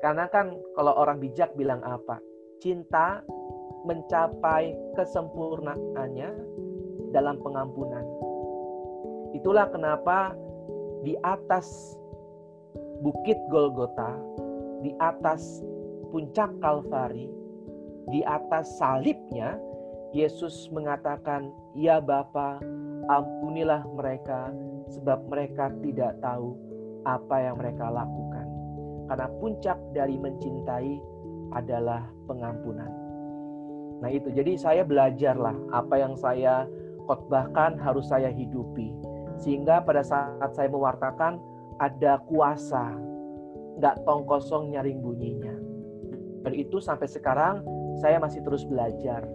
Karena 0.00 0.26
kan 0.32 0.56
kalau 0.76 0.96
orang 0.96 1.20
bijak 1.20 1.52
bilang 1.56 1.84
apa? 1.84 2.16
Cinta 2.60 3.20
mencapai 3.84 4.76
kesempurnaannya 4.96 6.30
dalam 7.12 7.40
pengampunan. 7.40 8.04
Itulah 9.36 9.68
kenapa 9.72 10.36
di 11.04 11.16
atas 11.24 11.96
bukit 13.00 13.36
Golgota, 13.48 14.16
di 14.84 14.92
atas 15.00 15.64
puncak 16.12 16.52
Kalvari, 16.60 17.28
di 18.12 18.20
atas 18.24 18.76
salibnya, 18.76 19.56
Yesus 20.10 20.68
mengatakan, 20.74 21.54
"Ya 21.78 22.02
Bapa, 22.02 22.58
ampunilah 23.06 23.86
mereka 23.94 24.50
sebab 24.90 25.22
mereka 25.30 25.70
tidak 25.80 26.18
tahu 26.18 26.58
apa 27.06 27.36
yang 27.40 27.56
mereka 27.56 27.86
lakukan." 27.88 28.29
Karena 29.10 29.26
puncak 29.42 29.74
dari 29.90 30.14
mencintai 30.14 31.02
adalah 31.50 32.06
pengampunan. 32.30 32.86
Nah, 33.98 34.06
itu 34.06 34.30
jadi 34.30 34.54
saya 34.54 34.82
belajarlah 34.86 35.74
apa 35.74 35.98
yang 35.98 36.14
saya 36.14 36.62
khotbahkan 37.10 37.74
harus 37.82 38.06
saya 38.06 38.30
hidupi. 38.30 38.94
Sehingga 39.42 39.82
pada 39.82 40.06
saat 40.06 40.54
saya 40.54 40.70
mewartakan 40.70 41.42
ada 41.82 42.22
kuasa, 42.30 42.94
nggak 43.82 44.06
tong 44.06 44.22
kosong 44.30 44.70
nyaring 44.70 45.02
bunyinya. 45.02 45.58
Dan 46.46 46.54
itu 46.54 46.78
sampai 46.78 47.10
sekarang 47.10 47.66
saya 47.98 48.22
masih 48.22 48.46
terus 48.46 48.62
belajar. 48.62 49.26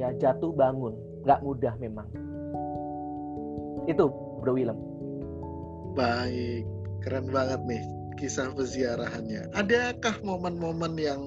Ya 0.00 0.16
jatuh 0.16 0.56
bangun, 0.56 0.96
nggak 1.28 1.44
mudah 1.44 1.76
memang. 1.76 2.08
Itu 3.84 4.08
Bro 4.40 4.56
Willem. 4.56 4.80
Baik, 5.92 6.64
keren 7.04 7.28
banget 7.28 7.60
nih 7.68 7.84
kisah 8.16 8.54
peziarahannya. 8.54 9.52
Adakah 9.54 10.22
momen-momen 10.22 10.94
yang 10.98 11.22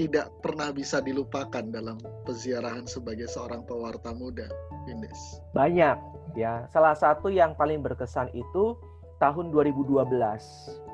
tidak 0.00 0.32
pernah 0.40 0.72
bisa 0.72 1.04
dilupakan 1.04 1.62
dalam 1.68 2.00
peziarahan 2.24 2.88
sebagai 2.88 3.28
seorang 3.28 3.64
pewarta 3.68 4.16
muda, 4.16 4.48
Indes? 4.88 5.40
Banyak 5.52 6.00
ya. 6.36 6.64
Salah 6.72 6.96
satu 6.96 7.28
yang 7.28 7.52
paling 7.56 7.84
berkesan 7.84 8.32
itu 8.32 8.76
tahun 9.20 9.52
2012. 9.52 10.08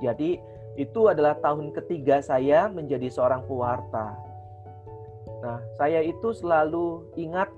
Jadi 0.02 0.42
itu 0.78 1.00
adalah 1.10 1.38
tahun 1.42 1.74
ketiga 1.74 2.22
saya 2.22 2.70
menjadi 2.70 3.10
seorang 3.10 3.46
pewarta. 3.46 4.14
Nah, 5.38 5.58
saya 5.78 6.02
itu 6.02 6.34
selalu 6.34 7.06
ingat 7.14 7.50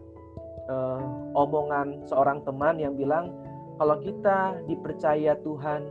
eh, 0.69 1.03
omongan 1.33 2.05
seorang 2.05 2.45
teman 2.45 2.77
yang 2.77 2.97
bilang, 2.97 3.33
kalau 3.81 3.97
kita 4.05 4.61
dipercaya 4.69 5.41
Tuhan 5.41 5.89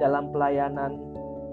dalam 0.00 0.32
pelayanan 0.32 0.96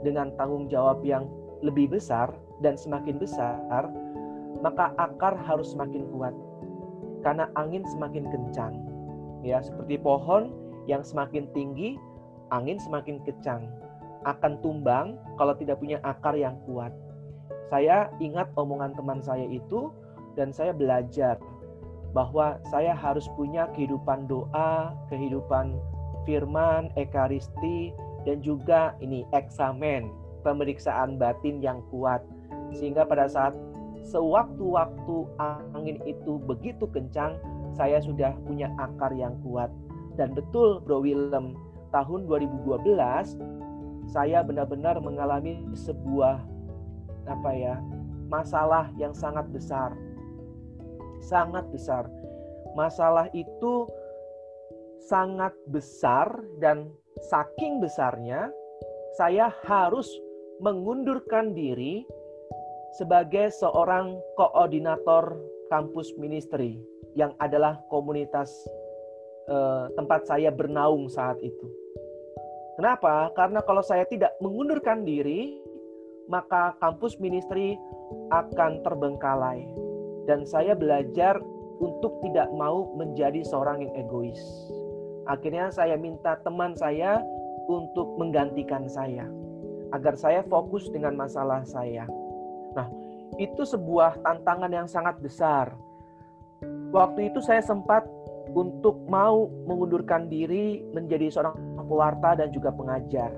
dengan 0.01 0.31
tanggung 0.39 0.71
jawab 0.71 1.03
yang 1.03 1.27
lebih 1.61 1.91
besar 1.91 2.31
dan 2.63 2.79
semakin 2.79 3.19
besar, 3.19 3.59
maka 4.63 4.95
akar 4.97 5.37
harus 5.45 5.75
semakin 5.75 6.07
kuat 6.15 6.33
karena 7.21 7.51
angin 7.59 7.83
semakin 7.85 8.25
kencang. 8.31 8.73
Ya, 9.45 9.61
seperti 9.61 10.01
pohon 10.01 10.53
yang 10.89 11.03
semakin 11.03 11.51
tinggi, 11.51 11.99
angin 12.49 12.79
semakin 12.79 13.21
kencang 13.27 13.67
akan 14.25 14.59
tumbang 14.63 15.19
kalau 15.37 15.53
tidak 15.55 15.77
punya 15.77 16.01
akar 16.01 16.33
yang 16.33 16.57
kuat. 16.65 16.91
Saya 17.67 18.07
ingat 18.23 18.47
omongan 18.55 18.95
teman 18.95 19.19
saya 19.19 19.43
itu 19.43 19.91
dan 20.39 20.55
saya 20.55 20.71
belajar 20.71 21.35
bahwa 22.15 22.57
saya 22.71 22.95
harus 22.95 23.27
punya 23.35 23.67
kehidupan 23.75 24.25
doa, 24.25 24.95
kehidupan 25.11 25.75
firman, 26.23 26.89
ekaristi, 26.95 27.91
dan 28.27 28.43
juga 28.43 28.91
ini 28.99 29.23
eksamen, 29.31 30.11
pemeriksaan 30.43 31.15
batin 31.15 31.63
yang 31.63 31.79
kuat. 31.87 32.19
Sehingga 32.75 33.07
pada 33.07 33.31
saat 33.31 33.55
sewaktu-waktu 34.03 35.17
angin 35.71 36.03
itu 36.03 36.35
begitu 36.43 36.83
kencang, 36.91 37.39
saya 37.71 38.03
sudah 38.03 38.35
punya 38.43 38.67
akar 38.75 39.15
yang 39.15 39.39
kuat. 39.39 39.71
Dan 40.19 40.35
betul 40.35 40.83
Bro 40.83 41.07
Willem, 41.07 41.55
tahun 41.95 42.27
2012 42.27 42.83
saya 44.07 44.43
benar-benar 44.43 44.99
mengalami 44.99 45.63
sebuah 45.75 46.39
apa 47.27 47.51
ya 47.51 47.75
masalah 48.31 48.87
yang 48.95 49.11
sangat 49.11 49.43
besar 49.51 49.91
sangat 51.19 51.67
besar 51.75 52.07
masalah 52.75 53.27
itu 53.35 53.87
sangat 55.11 55.51
besar 55.67 56.27
dan 56.63 56.87
saking 57.25 57.81
besarnya 57.81 58.53
saya 59.17 59.49
harus 59.65 60.07
mengundurkan 60.61 61.53
diri 61.57 62.05
sebagai 62.97 63.49
seorang 63.53 64.17
koordinator 64.37 65.37
kampus 65.69 66.13
ministry 66.17 66.81
yang 67.17 67.33
adalah 67.41 67.81
komunitas 67.89 68.49
eh, 69.49 69.85
tempat 69.97 70.29
saya 70.29 70.49
bernaung 70.53 71.09
saat 71.09 71.37
itu 71.41 71.67
Kenapa? 72.77 73.33
Karena 73.33 73.65
kalau 73.65 73.81
saya 73.81 74.05
tidak 74.05 74.37
mengundurkan 74.37 75.01
diri, 75.01 75.57
maka 76.29 76.77
kampus 76.77 77.17
ministry 77.17 77.73
akan 78.29 78.85
terbengkalai. 78.85 79.65
Dan 80.29 80.45
saya 80.45 80.77
belajar 80.77 81.41
untuk 81.81 82.21
tidak 82.21 82.45
mau 82.53 82.93
menjadi 82.93 83.41
seorang 83.41 83.81
yang 83.81 83.93
egois. 83.97 84.37
Akhirnya 85.27 85.67
saya 85.69 85.99
minta 85.99 86.39
teman 86.41 86.73
saya 86.79 87.19
untuk 87.67 88.15
menggantikan 88.15 88.87
saya 88.87 89.27
agar 89.91 90.15
saya 90.15 90.43
fokus 90.47 90.87
dengan 90.91 91.15
masalah 91.15 91.63
saya. 91.67 92.07
Nah, 92.75 92.87
itu 93.39 93.63
sebuah 93.63 94.23
tantangan 94.23 94.71
yang 94.71 94.87
sangat 94.87 95.19
besar. 95.19 95.75
Waktu 96.91 97.31
itu 97.31 97.43
saya 97.43 97.59
sempat 97.59 98.07
untuk 98.55 99.03
mau 99.11 99.51
mengundurkan 99.67 100.31
diri 100.31 100.79
menjadi 100.95 101.27
seorang 101.27 101.55
pewarta 101.87 102.39
dan 102.39 102.51
juga 102.51 102.71
pengajar. 102.71 103.31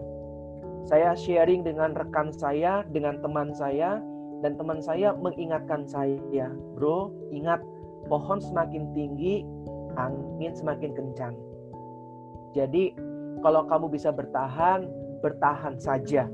Saya 0.90 1.14
sharing 1.14 1.62
dengan 1.62 1.94
rekan 1.94 2.34
saya, 2.34 2.82
dengan 2.90 3.22
teman 3.22 3.54
saya, 3.54 4.02
dan 4.42 4.56
teman 4.58 4.80
saya 4.82 5.14
mengingatkan 5.20 5.86
saya, 5.86 6.50
bro, 6.74 7.14
ingat 7.30 7.62
pohon 8.10 8.42
semakin 8.42 8.90
tinggi, 8.96 9.46
angin 10.00 10.54
semakin 10.56 10.96
kencang. 10.96 11.36
Jadi 12.54 12.94
kalau 13.40 13.66
kamu 13.70 13.88
bisa 13.92 14.10
bertahan, 14.12 14.88
bertahan 15.24 15.80
saja. 15.80 16.28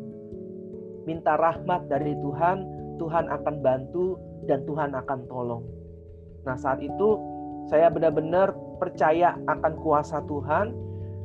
minta 1.05 1.37
rahmat 1.37 1.85
dari 1.85 2.17
Tuhan, 2.17 2.65
Tuhan 2.97 3.29
akan 3.29 3.55
bantu 3.61 4.17
dan 4.49 4.65
Tuhan 4.65 4.89
akan 4.97 5.29
tolong. 5.29 5.61
Nah, 6.49 6.57
saat 6.57 6.81
itu 6.81 7.21
saya 7.69 7.93
benar-benar 7.93 8.57
percaya 8.81 9.37
akan 9.45 9.73
kuasa 9.85 10.25
Tuhan 10.25 10.73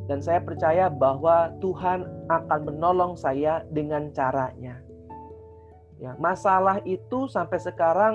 dan 0.04 0.18
saya 0.20 0.44
percaya 0.44 0.92
bahwa 0.92 1.48
Tuhan 1.64 2.04
akan 2.28 2.60
menolong 2.68 3.16
saya 3.16 3.64
dengan 3.72 4.12
caranya. 4.12 4.80
Ya, 5.96 6.16
masalah 6.20 6.80
itu 6.84 7.28
sampai 7.28 7.56
sekarang 7.60 8.14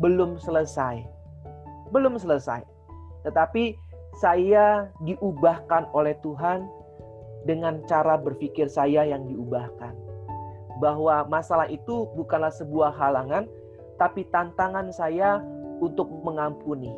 belum 0.00 0.40
selesai. 0.40 1.04
Belum 1.92 2.16
selesai. 2.16 2.64
Tetapi 3.24 3.76
saya 4.18 4.90
diubahkan 5.06 5.92
oleh 5.94 6.18
Tuhan 6.24 6.66
dengan 7.46 7.80
cara 7.86 8.18
berpikir 8.18 8.66
saya 8.66 9.06
yang 9.06 9.24
diubahkan. 9.30 9.94
Bahwa 10.80 11.28
masalah 11.28 11.68
itu 11.68 12.08
bukanlah 12.16 12.50
sebuah 12.50 12.96
halangan, 12.96 13.46
tapi 14.00 14.24
tantangan 14.32 14.88
saya 14.90 15.44
untuk 15.80 16.08
mengampuni. 16.24 16.90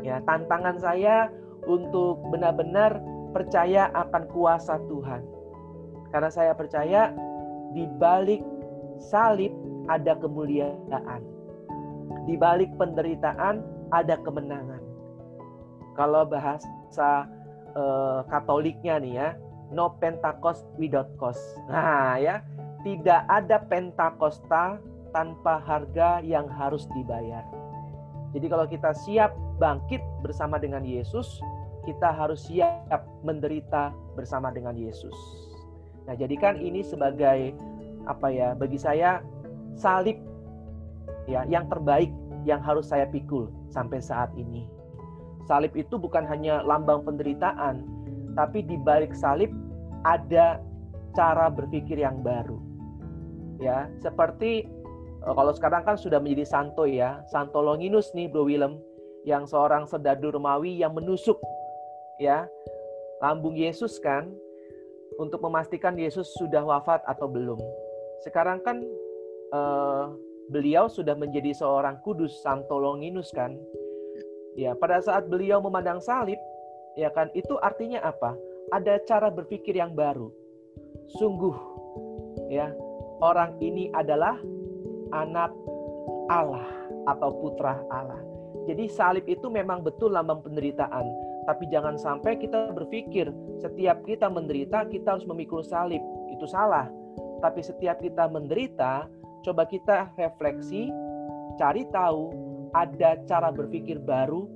Ya, 0.00 0.24
tantangan 0.24 0.80
saya 0.80 1.28
untuk 1.68 2.20
benar-benar 2.32 3.00
percaya 3.36 3.92
akan 3.92 4.24
kuasa 4.32 4.80
Tuhan. 4.88 5.20
Karena 6.08 6.30
saya 6.32 6.52
percaya 6.56 7.12
di 7.76 7.84
balik 8.00 8.40
salib 8.96 9.52
ada 9.92 10.16
kemuliaan. 10.16 11.20
Di 12.24 12.34
balik 12.36 12.72
penderitaan 12.80 13.60
ada 13.92 14.16
kemenangan. 14.24 14.87
Kalau 15.98 16.22
bahasa 16.22 17.26
eh, 17.74 18.20
Katoliknya 18.30 19.02
nih 19.02 19.12
ya, 19.18 19.28
no 19.74 19.98
Pentecost 19.98 20.62
without 20.78 21.10
cost. 21.18 21.42
Nah 21.66 22.16
ya, 22.22 22.40
tidak 22.86 23.26
ada 23.26 23.58
Pentakosta 23.66 24.78
tanpa 25.10 25.58
harga 25.58 26.22
yang 26.22 26.46
harus 26.46 26.86
dibayar. 26.94 27.42
Jadi 28.36 28.46
kalau 28.46 28.66
kita 28.68 28.92
siap 28.92 29.32
bangkit 29.58 30.04
bersama 30.20 30.60
dengan 30.60 30.84
Yesus, 30.84 31.40
kita 31.88 32.12
harus 32.12 32.44
siap 32.44 33.02
menderita 33.24 33.96
bersama 34.12 34.52
dengan 34.52 34.76
Yesus. 34.76 35.16
Nah, 36.04 36.12
jadikan 36.12 36.60
ini 36.60 36.84
sebagai 36.84 37.56
apa 38.04 38.28
ya? 38.28 38.52
Bagi 38.52 38.76
saya 38.76 39.24
salib 39.76 40.20
ya 41.24 41.44
yang 41.48 41.68
terbaik 41.72 42.12
yang 42.44 42.60
harus 42.60 42.88
saya 42.88 43.08
pikul 43.08 43.48
sampai 43.72 44.00
saat 44.04 44.28
ini. 44.36 44.77
Salib 45.48 45.72
itu 45.72 45.96
bukan 45.96 46.28
hanya 46.28 46.60
lambang 46.60 47.02
penderitaan, 47.08 47.80
tapi 48.36 48.60
di 48.60 48.76
balik 48.76 49.16
salib 49.16 49.48
ada 50.04 50.60
cara 51.16 51.48
berpikir 51.48 51.96
yang 51.96 52.20
baru. 52.20 52.60
Ya, 53.58 53.88
seperti 53.98 54.68
eh, 55.24 55.34
kalau 55.34 55.50
sekarang 55.56 55.82
kan 55.88 55.96
sudah 55.96 56.20
menjadi 56.20 56.44
santo 56.46 56.84
ya, 56.84 57.24
Santo 57.32 57.64
Longinus 57.64 58.12
nih 58.12 58.28
Bro 58.28 58.46
Willem 58.46 58.76
yang 59.26 59.48
seorang 59.48 59.88
sedadu 59.88 60.30
Romawi 60.30 60.78
yang 60.78 60.94
menusuk 60.94 61.40
ya 62.22 62.46
lambung 63.18 63.58
Yesus 63.58 63.98
kan 63.98 64.30
untuk 65.18 65.42
memastikan 65.42 65.98
Yesus 65.98 66.30
sudah 66.38 66.62
wafat 66.62 67.02
atau 67.08 67.26
belum. 67.26 67.58
Sekarang 68.22 68.62
kan 68.62 68.78
uh, 69.50 70.14
beliau 70.48 70.86
sudah 70.86 71.18
menjadi 71.18 71.50
seorang 71.50 71.98
kudus 72.06 72.38
Santo 72.40 72.78
Longinus 72.78 73.34
kan. 73.34 73.58
Ya, 74.58 74.74
pada 74.74 74.98
saat 74.98 75.30
beliau 75.30 75.62
memandang 75.62 76.02
salib, 76.02 76.34
ya 76.98 77.14
kan, 77.14 77.30
itu 77.30 77.54
artinya 77.62 78.02
apa? 78.02 78.34
Ada 78.74 78.98
cara 79.06 79.30
berpikir 79.30 79.78
yang 79.78 79.94
baru. 79.94 80.34
Sungguh 81.14 81.54
ya, 82.50 82.74
orang 83.22 83.54
ini 83.62 83.86
adalah 83.94 84.34
anak 85.14 85.54
Allah 86.26 86.66
atau 87.06 87.30
putra 87.38 87.78
Allah. 87.86 88.18
Jadi 88.66 88.90
salib 88.90 89.30
itu 89.30 89.46
memang 89.46 89.86
betul 89.86 90.10
lambang 90.10 90.42
penderitaan, 90.42 91.06
tapi 91.46 91.70
jangan 91.70 91.94
sampai 91.94 92.36
kita 92.42 92.74
berpikir 92.74 93.30
setiap 93.62 94.02
kita 94.04 94.26
menderita 94.26 94.90
kita 94.90 95.16
harus 95.16 95.24
memikul 95.30 95.62
salib. 95.62 96.02
Itu 96.34 96.50
salah. 96.50 96.90
Tapi 97.38 97.62
setiap 97.62 98.02
kita 98.02 98.26
menderita, 98.26 99.06
coba 99.46 99.70
kita 99.70 100.10
refleksi, 100.18 100.90
cari 101.56 101.86
tahu 101.94 102.47
ada 102.74 103.20
cara 103.28 103.48
berpikir 103.52 104.00
baru 104.02 104.48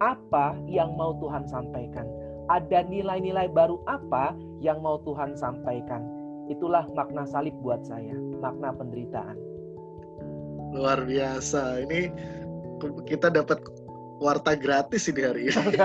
apa 0.00 0.56
yang 0.68 0.96
mau 0.96 1.16
Tuhan 1.20 1.44
sampaikan. 1.48 2.08
Ada 2.48 2.82
nilai-nilai 2.88 3.46
baru 3.52 3.78
apa 3.86 4.34
yang 4.58 4.82
mau 4.82 4.98
Tuhan 5.06 5.38
sampaikan. 5.38 6.02
Itulah 6.50 6.82
makna 6.98 7.22
salib 7.28 7.54
buat 7.62 7.86
saya, 7.86 8.16
makna 8.42 8.74
penderitaan. 8.74 9.38
Luar 10.74 11.06
biasa. 11.06 11.86
Ini 11.86 12.10
kita 13.06 13.30
dapat 13.30 13.62
warta 14.18 14.58
gratis 14.58 15.06
ini 15.06 15.22
hari 15.22 15.42
ini. 15.46 15.54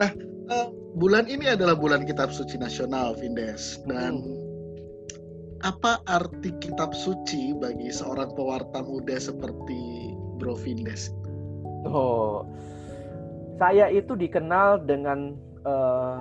nah, 0.00 0.10
uh, 0.48 0.68
bulan 0.96 1.28
ini 1.28 1.52
adalah 1.52 1.76
bulan 1.76 2.08
Kitab 2.08 2.32
Suci 2.32 2.56
Nasional, 2.56 3.12
Vindes. 3.20 3.84
Dan 3.84 4.24
hmm. 4.24 4.43
Apa 5.64 6.04
arti 6.04 6.52
Kitab 6.60 6.92
Suci 6.92 7.56
bagi 7.56 7.88
seorang 7.88 8.36
pewarta 8.36 8.84
muda 8.84 9.16
seperti 9.16 10.12
Bro 10.36 10.60
Vindes? 10.60 11.08
Oh, 11.88 12.44
saya 13.56 13.88
itu 13.88 14.12
dikenal 14.12 14.84
dengan 14.84 15.32
uh, 15.64 16.20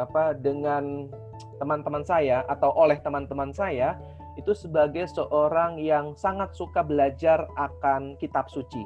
apa? 0.00 0.32
Dengan 0.32 1.12
teman-teman 1.60 2.00
saya 2.08 2.40
atau 2.48 2.72
oleh 2.72 2.96
teman-teman 3.04 3.52
saya 3.52 4.00
itu 4.40 4.56
sebagai 4.56 5.04
seorang 5.12 5.76
yang 5.76 6.16
sangat 6.16 6.56
suka 6.56 6.80
belajar 6.80 7.44
akan 7.60 8.16
kitab 8.16 8.48
suci. 8.48 8.80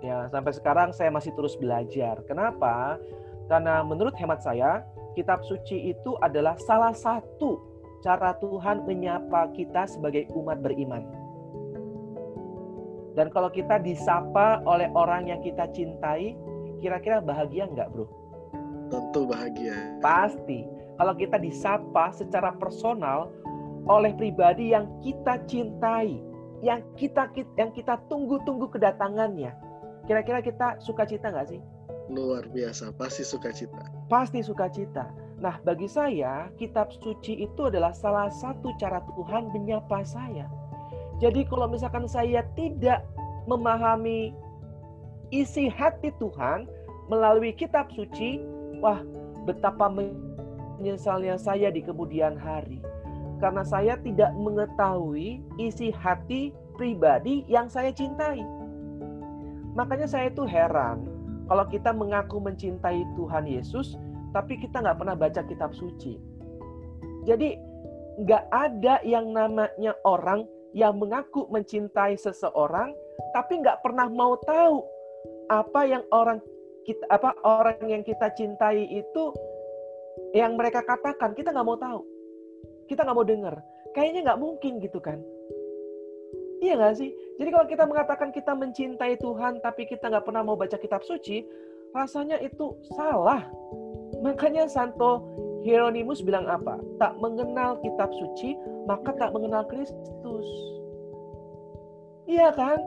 Ya, 0.00 0.32
sampai 0.32 0.56
sekarang 0.56 0.96
saya 0.96 1.12
masih 1.12 1.36
terus 1.36 1.60
belajar. 1.60 2.24
Kenapa? 2.24 2.96
Karena 3.52 3.84
menurut 3.84 4.16
hemat 4.16 4.40
saya, 4.40 4.80
kitab 5.12 5.44
suci 5.44 5.92
itu 5.92 6.16
adalah 6.24 6.56
salah 6.56 6.96
satu 6.96 7.69
cara 8.00 8.36
Tuhan 8.40 8.84
menyapa 8.88 9.52
kita 9.52 9.88
sebagai 9.88 10.28
umat 10.32 10.60
beriman. 10.64 11.04
Dan 13.18 13.28
kalau 13.28 13.50
kita 13.52 13.82
disapa 13.82 14.62
oleh 14.64 14.88
orang 14.96 15.28
yang 15.28 15.40
kita 15.44 15.68
cintai, 15.74 16.38
kira-kira 16.80 17.20
bahagia 17.20 17.68
nggak, 17.68 17.90
bro? 17.92 18.06
Tentu 18.88 19.28
bahagia. 19.28 20.00
Pasti. 20.00 20.64
Kalau 20.96 21.14
kita 21.16 21.40
disapa 21.40 22.12
secara 22.12 22.52
personal 22.56 23.32
oleh 23.88 24.12
pribadi 24.14 24.76
yang 24.76 24.88
kita 25.00 25.40
cintai, 25.48 26.20
yang 26.60 26.84
kita 26.96 27.32
yang 27.56 27.72
kita 27.72 27.96
tunggu-tunggu 28.12 28.68
kedatangannya. 28.68 29.52
Kira-kira 30.04 30.44
kita 30.44 30.76
sukacita 30.80 31.32
nggak 31.32 31.48
sih? 31.56 31.60
Luar 32.10 32.50
biasa, 32.50 32.90
pasti 32.98 33.22
sukacita. 33.22 33.80
Pasti 34.10 34.42
sukacita. 34.42 35.06
Nah, 35.40 35.56
bagi 35.64 35.88
saya, 35.88 36.52
kitab 36.60 36.92
suci 36.92 37.48
itu 37.48 37.72
adalah 37.72 37.96
salah 37.96 38.28
satu 38.28 38.76
cara 38.76 39.00
Tuhan 39.16 39.48
menyapa 39.56 40.04
saya. 40.04 40.44
Jadi 41.16 41.48
kalau 41.48 41.68
misalkan 41.68 42.04
saya 42.04 42.44
tidak 42.52 43.04
memahami 43.48 44.36
isi 45.32 45.72
hati 45.72 46.12
Tuhan 46.20 46.68
melalui 47.08 47.56
kitab 47.56 47.88
suci, 47.88 48.40
wah 48.84 49.00
betapa 49.48 49.88
menyesalnya 49.88 51.40
saya 51.40 51.72
di 51.72 51.80
kemudian 51.80 52.36
hari 52.36 52.80
karena 53.40 53.64
saya 53.64 53.96
tidak 53.96 54.36
mengetahui 54.36 55.40
isi 55.56 55.88
hati 55.96 56.52
pribadi 56.76 57.48
yang 57.48 57.72
saya 57.72 57.88
cintai. 57.88 58.44
Makanya 59.72 60.04
saya 60.04 60.28
itu 60.28 60.44
heran 60.44 61.08
kalau 61.48 61.64
kita 61.66 61.90
mengaku 61.90 62.36
mencintai 62.38 63.02
Tuhan 63.16 63.48
Yesus, 63.48 63.96
tapi 64.30 64.58
kita 64.58 64.82
nggak 64.82 64.98
pernah 64.98 65.16
baca 65.16 65.42
kitab 65.46 65.70
suci. 65.74 66.18
Jadi 67.26 67.56
nggak 68.20 68.44
ada 68.52 69.00
yang 69.04 69.32
namanya 69.32 69.96
orang 70.06 70.44
yang 70.76 70.98
mengaku 70.98 71.50
mencintai 71.50 72.14
seseorang, 72.14 72.94
tapi 73.34 73.58
nggak 73.58 73.82
pernah 73.82 74.06
mau 74.06 74.38
tahu 74.46 74.82
apa 75.50 75.80
yang 75.82 76.04
orang 76.14 76.38
kita 76.86 77.04
apa 77.10 77.34
orang 77.42 77.82
yang 77.84 78.02
kita 78.06 78.30
cintai 78.38 78.86
itu 78.86 79.24
yang 80.32 80.54
mereka 80.54 80.80
katakan 80.86 81.34
kita 81.34 81.50
nggak 81.50 81.66
mau 81.66 81.76
tahu 81.76 82.00
kita 82.90 83.06
nggak 83.06 83.16
mau 83.16 83.22
dengar. 83.22 83.54
Kayaknya 83.94 84.20
nggak 84.26 84.40
mungkin 84.42 84.72
gitu 84.82 84.98
kan. 84.98 85.22
Iya 86.58 86.74
nggak 86.74 86.94
sih? 86.98 87.14
Jadi 87.38 87.48
kalau 87.54 87.66
kita 87.70 87.84
mengatakan 87.86 88.28
kita 88.34 88.52
mencintai 88.58 89.14
Tuhan 89.22 89.62
tapi 89.62 89.86
kita 89.86 90.10
nggak 90.10 90.26
pernah 90.26 90.42
mau 90.42 90.58
baca 90.58 90.74
kitab 90.74 91.06
suci, 91.06 91.46
rasanya 91.94 92.42
itu 92.42 92.74
salah. 92.98 93.46
Makanya 94.18 94.66
Santo 94.66 95.22
Hieronymus 95.62 96.24
bilang 96.26 96.50
apa? 96.50 96.82
Tak 96.98 97.14
mengenal 97.22 97.78
kitab 97.84 98.10
suci, 98.10 98.58
maka 98.90 99.14
tak 99.14 99.30
mengenal 99.30 99.62
Kristus. 99.70 100.46
Iya 102.26 102.50
kan? 102.54 102.78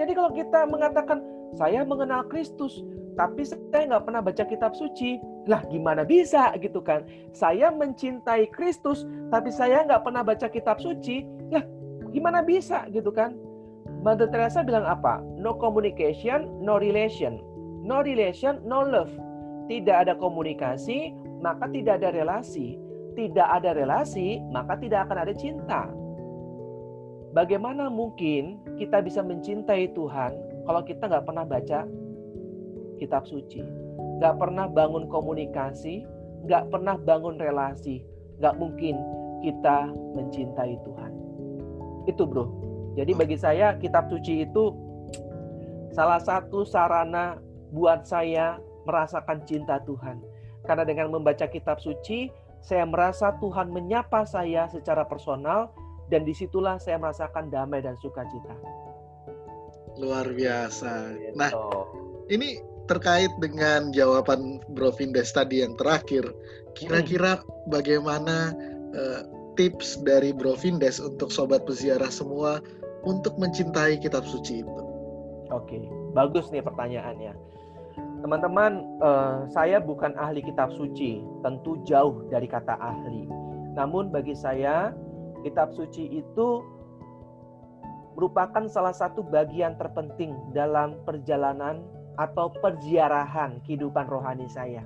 Jadi 0.00 0.12
kalau 0.16 0.32
kita 0.32 0.64
mengatakan 0.70 1.20
saya 1.58 1.82
mengenal 1.82 2.24
Kristus, 2.30 2.80
tapi 3.18 3.42
saya 3.42 3.90
nggak 3.90 4.04
pernah 4.06 4.22
baca 4.22 4.44
kitab 4.46 4.72
suci. 4.78 5.18
Lah 5.50 5.64
gimana 5.66 6.06
bisa 6.06 6.54
gitu 6.62 6.78
kan? 6.78 7.02
Saya 7.34 7.74
mencintai 7.74 8.48
Kristus, 8.54 9.02
tapi 9.34 9.50
saya 9.50 9.82
nggak 9.84 10.06
pernah 10.06 10.22
baca 10.22 10.46
kitab 10.46 10.78
suci. 10.78 11.26
Lah 11.50 11.64
gimana 12.14 12.40
bisa 12.44 12.86
gitu 12.94 13.10
kan? 13.10 13.34
Mother 14.00 14.30
Teresa 14.32 14.64
bilang 14.64 14.86
apa? 14.86 15.20
No 15.36 15.58
communication, 15.58 16.48
no 16.62 16.78
relation. 16.80 17.42
No 17.84 18.00
relation, 18.00 18.62
no 18.64 18.80
love. 18.86 19.10
Tidak 19.70 19.96
ada 20.02 20.18
komunikasi, 20.18 21.14
maka 21.38 21.70
tidak 21.70 22.02
ada 22.02 22.10
relasi. 22.10 22.74
Tidak 23.14 23.46
ada 23.46 23.70
relasi, 23.70 24.42
maka 24.50 24.74
tidak 24.82 25.06
akan 25.06 25.18
ada 25.22 25.34
cinta. 25.34 25.86
Bagaimana 27.30 27.86
mungkin 27.86 28.58
kita 28.74 28.98
bisa 28.98 29.22
mencintai 29.22 29.94
Tuhan 29.94 30.34
kalau 30.66 30.82
kita 30.82 31.06
nggak 31.06 31.22
pernah 31.22 31.46
baca 31.46 31.86
kitab 33.00 33.24
suci. 33.24 33.64
Gak 34.20 34.36
pernah 34.36 34.68
bangun 34.68 35.08
komunikasi, 35.08 36.04
gak 36.44 36.68
pernah 36.68 37.00
bangun 37.00 37.40
relasi. 37.40 38.04
Gak 38.44 38.60
mungkin 38.60 39.00
kita 39.40 39.88
mencintai 40.12 40.76
Tuhan. 40.84 41.12
Itu 42.04 42.28
bro. 42.28 42.44
Jadi 43.00 43.16
bagi 43.16 43.40
saya 43.40 43.80
kitab 43.80 44.12
suci 44.12 44.44
itu 44.44 44.76
salah 45.96 46.20
satu 46.20 46.68
sarana 46.68 47.40
buat 47.72 48.04
saya 48.04 48.60
merasakan 48.84 49.44
cinta 49.44 49.80
Tuhan. 49.84 50.20
Karena 50.64 50.84
dengan 50.84 51.12
membaca 51.12 51.48
kitab 51.48 51.80
suci, 51.80 52.28
saya 52.60 52.84
merasa 52.84 53.32
Tuhan 53.40 53.72
menyapa 53.72 54.28
saya 54.28 54.68
secara 54.68 55.08
personal 55.08 55.72
dan 56.12 56.26
di 56.28 56.36
situlah 56.36 56.76
saya 56.76 57.00
merasakan 57.00 57.48
damai 57.48 57.80
dan 57.80 57.96
sukacita. 58.02 58.52
Luar 59.96 60.28
biasa. 60.28 61.16
Nah, 61.34 61.50
gitu. 61.50 61.80
ini 62.28 62.60
terkait 62.90 63.30
dengan 63.38 63.94
jawaban 63.94 64.60
Bro 64.74 64.98
Vindes 64.98 65.30
tadi 65.30 65.62
yang 65.62 65.78
terakhir, 65.78 66.26
kira-kira 66.74 67.38
bagaimana 67.70 68.52
uh, 68.92 69.20
tips 69.54 70.02
dari 70.02 70.34
Bro 70.34 70.58
Vindes 70.58 70.98
untuk 70.98 71.30
sobat 71.30 71.62
peziarah 71.64 72.10
semua 72.10 72.58
untuk 73.06 73.38
mencintai 73.38 74.02
kitab 74.02 74.26
suci 74.26 74.66
itu? 74.66 74.82
Oke, 75.50 75.86
bagus 76.14 76.50
nih 76.50 76.62
pertanyaannya. 76.62 77.34
Teman-teman, 78.20 78.84
uh, 79.00 79.48
saya 79.48 79.80
bukan 79.80 80.12
ahli 80.20 80.44
kitab 80.44 80.68
suci, 80.76 81.24
tentu 81.40 81.80
jauh 81.88 82.28
dari 82.28 82.44
kata 82.44 82.76
ahli. 82.76 83.24
Namun 83.72 84.12
bagi 84.12 84.36
saya, 84.36 84.92
kitab 85.40 85.72
suci 85.72 86.20
itu 86.20 86.60
merupakan 88.18 88.68
salah 88.68 88.92
satu 88.92 89.24
bagian 89.24 89.80
terpenting 89.80 90.36
dalam 90.52 91.00
perjalanan 91.08 91.80
atau 92.20 92.52
perziarahan 92.60 93.64
kehidupan 93.64 94.04
rohani 94.04 94.44
saya. 94.52 94.84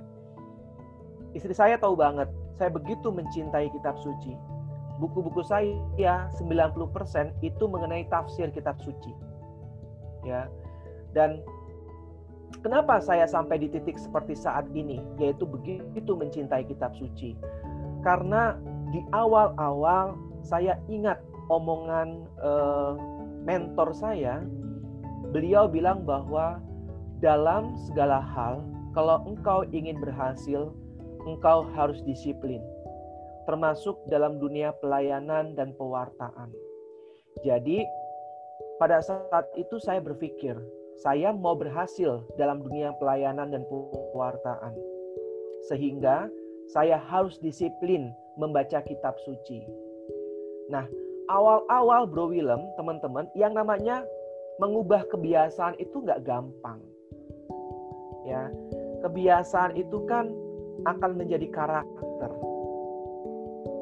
Istri 1.35 1.51
saya 1.51 1.75
tahu 1.75 1.99
banget, 1.99 2.31
saya 2.55 2.71
begitu 2.71 3.11
mencintai 3.11 3.67
kitab 3.75 3.99
suci. 3.99 4.31
Buku-buku 4.95 5.43
saya 5.43 6.31
90% 6.39 7.35
itu 7.43 7.63
mengenai 7.67 8.07
tafsir 8.07 8.47
kitab 8.55 8.79
suci. 8.79 9.11
Ya. 10.23 10.47
Dan 11.11 11.43
kenapa 12.65 12.97
saya 12.97 13.29
sampai 13.29 13.61
di 13.61 13.69
titik 13.69 14.01
seperti 14.01 14.33
saat 14.33 14.65
ini, 14.73 14.97
yaitu 15.21 15.45
begitu 15.45 16.17
mencintai 16.17 16.65
kitab 16.65 16.97
suci? 16.97 17.37
Karena 18.01 18.57
di 18.89 19.05
awal-awal 19.13 20.17
saya 20.41 20.81
ingat 20.89 21.21
omongan 21.53 22.25
eh, 22.41 22.93
mentor 23.45 23.93
saya, 23.93 24.41
beliau 25.29 25.69
bilang 25.69 26.01
bahwa 26.09 26.57
dalam 27.21 27.77
segala 27.85 28.17
hal, 28.17 28.65
kalau 28.97 29.21
engkau 29.29 29.61
ingin 29.69 30.01
berhasil, 30.01 30.73
engkau 31.29 31.69
harus 31.77 32.01
disiplin, 32.01 32.65
termasuk 33.45 33.93
dalam 34.09 34.41
dunia 34.41 34.73
pelayanan 34.81 35.53
dan 35.53 35.69
pewartaan. 35.77 36.49
Jadi, 37.45 37.85
pada 38.81 39.03
saat 39.05 39.45
itu 39.53 39.77
saya 39.77 40.01
berpikir, 40.01 40.57
saya 41.01 41.35
mau 41.35 41.55
berhasil 41.57 42.23
dalam 42.39 42.63
dunia 42.63 42.95
pelayanan 42.99 43.51
dan 43.51 43.63
pewartaan. 43.67 44.73
Sehingga 45.67 46.29
saya 46.71 46.97
harus 46.97 47.39
disiplin 47.41 48.11
membaca 48.39 48.79
kitab 48.83 49.15
suci. 49.23 49.63
Nah, 50.71 50.87
awal-awal 51.29 52.07
Bro 52.09 52.31
Willem, 52.31 52.61
teman-teman, 52.79 53.29
yang 53.37 53.53
namanya 53.53 54.05
mengubah 54.59 55.03
kebiasaan 55.11 55.75
itu 55.83 55.99
nggak 55.99 56.23
gampang 56.23 56.79
ya 58.25 58.49
kebiasaan 59.05 59.77
itu 59.77 60.01
kan 60.09 60.33
akan 60.87 61.11
menjadi 61.15 61.47
karakter 61.53 62.31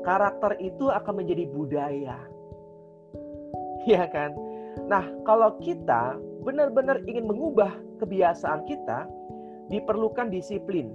karakter 0.04 0.52
itu 0.60 0.92
akan 0.92 1.14
menjadi 1.24 1.48
budaya 1.48 2.18
ya 3.92 4.04
kan 4.12 4.36
nah 4.90 5.06
kalau 5.24 5.58
kita 5.62 6.18
benar-benar 6.44 7.00
ingin 7.08 7.30
mengubah 7.30 7.72
kebiasaan 8.02 8.68
kita 8.68 9.08
diperlukan 9.72 10.28
disiplin 10.34 10.92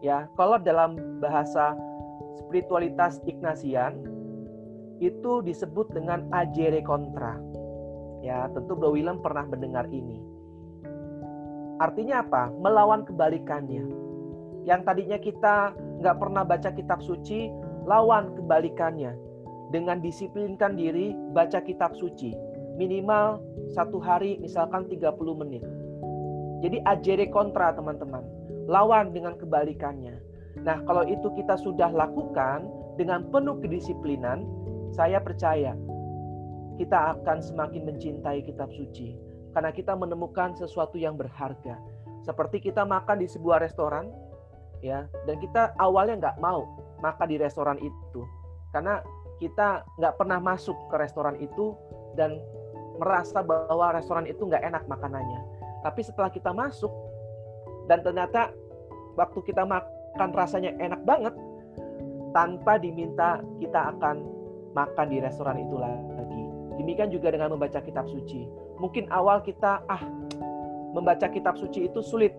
ya 0.00 0.26
kalau 0.38 0.56
dalam 0.56 0.96
bahasa 1.20 1.76
spiritualitas 2.40 3.20
Ignasian 3.28 4.00
itu 5.00 5.40
disebut 5.44 5.92
dengan 5.92 6.24
ajere 6.32 6.80
kontra 6.84 7.36
ya 8.24 8.48
tentu 8.52 8.76
Bro 8.76 8.96
Willem 8.96 9.20
pernah 9.20 9.44
mendengar 9.48 9.88
ini 9.92 10.30
Artinya 11.80 12.20
apa? 12.20 12.52
Melawan 12.60 13.08
kebalikannya. 13.08 13.88
Yang 14.68 14.80
tadinya 14.84 15.16
kita 15.16 15.72
nggak 16.04 16.16
pernah 16.20 16.44
baca 16.44 16.70
kitab 16.76 17.00
suci, 17.00 17.48
lawan 17.88 18.36
kebalikannya. 18.36 19.16
Dengan 19.72 20.04
disiplinkan 20.04 20.76
diri, 20.76 21.16
baca 21.32 21.64
kitab 21.64 21.96
suci. 21.96 22.36
Minimal 22.80 23.44
satu 23.76 24.00
hari, 24.00 24.40
misalkan 24.40 24.88
30 24.88 25.12
menit. 25.36 25.60
Jadi 26.64 26.80
ajere 26.88 27.28
kontra 27.28 27.76
teman-teman. 27.76 28.24
Lawan 28.64 29.12
dengan 29.12 29.36
kebalikannya. 29.36 30.16
Nah 30.64 30.80
kalau 30.88 31.04
itu 31.04 31.28
kita 31.36 31.60
sudah 31.60 31.92
lakukan 31.92 32.64
dengan 32.96 33.28
penuh 33.28 33.60
kedisiplinan, 33.60 34.48
saya 34.96 35.20
percaya 35.20 35.76
kita 36.80 37.20
akan 37.20 37.44
semakin 37.44 37.84
mencintai 37.84 38.40
kitab 38.48 38.72
suci 38.72 39.12
karena 39.52 39.68
kita 39.68 39.92
menemukan 39.92 40.56
sesuatu 40.56 40.96
yang 40.96 41.20
berharga. 41.20 41.76
Seperti 42.24 42.60
kita 42.64 42.88
makan 42.88 43.20
di 43.20 43.28
sebuah 43.28 43.60
restoran, 43.60 44.08
ya, 44.80 45.04
dan 45.28 45.36
kita 45.40 45.76
awalnya 45.76 46.16
nggak 46.28 46.36
mau 46.40 46.64
makan 47.04 47.26
di 47.28 47.36
restoran 47.40 47.76
itu, 47.80 48.20
karena 48.72 49.00
kita 49.40 49.84
nggak 49.96 50.14
pernah 50.20 50.38
masuk 50.38 50.76
ke 50.92 50.96
restoran 51.00 51.36
itu 51.40 51.72
dan 52.14 52.36
merasa 53.00 53.40
bahwa 53.40 53.96
restoran 53.96 54.28
itu 54.28 54.44
nggak 54.44 54.60
enak 54.60 54.84
makanannya. 54.84 55.40
Tapi 55.80 56.00
setelah 56.04 56.28
kita 56.28 56.52
masuk 56.52 56.92
dan 57.88 58.04
ternyata 58.04 58.52
waktu 59.16 59.40
kita 59.48 59.64
makan 59.64 60.30
rasanya 60.36 60.76
enak 60.76 61.00
banget, 61.08 61.32
tanpa 62.36 62.76
diminta 62.76 63.40
kita 63.56 63.96
akan 63.96 64.20
makan 64.76 65.06
di 65.08 65.18
restoran 65.18 65.56
itu 65.56 65.80
lagi. 65.80 66.42
Demikian 66.76 67.08
juga 67.08 67.32
dengan 67.32 67.56
membaca 67.56 67.80
kitab 67.80 68.04
suci 68.06 68.70
mungkin 68.80 69.04
awal 69.12 69.44
kita 69.44 69.84
ah 69.86 70.02
membaca 70.96 71.28
kitab 71.28 71.60
suci 71.60 71.86
itu 71.86 72.00
sulit 72.00 72.32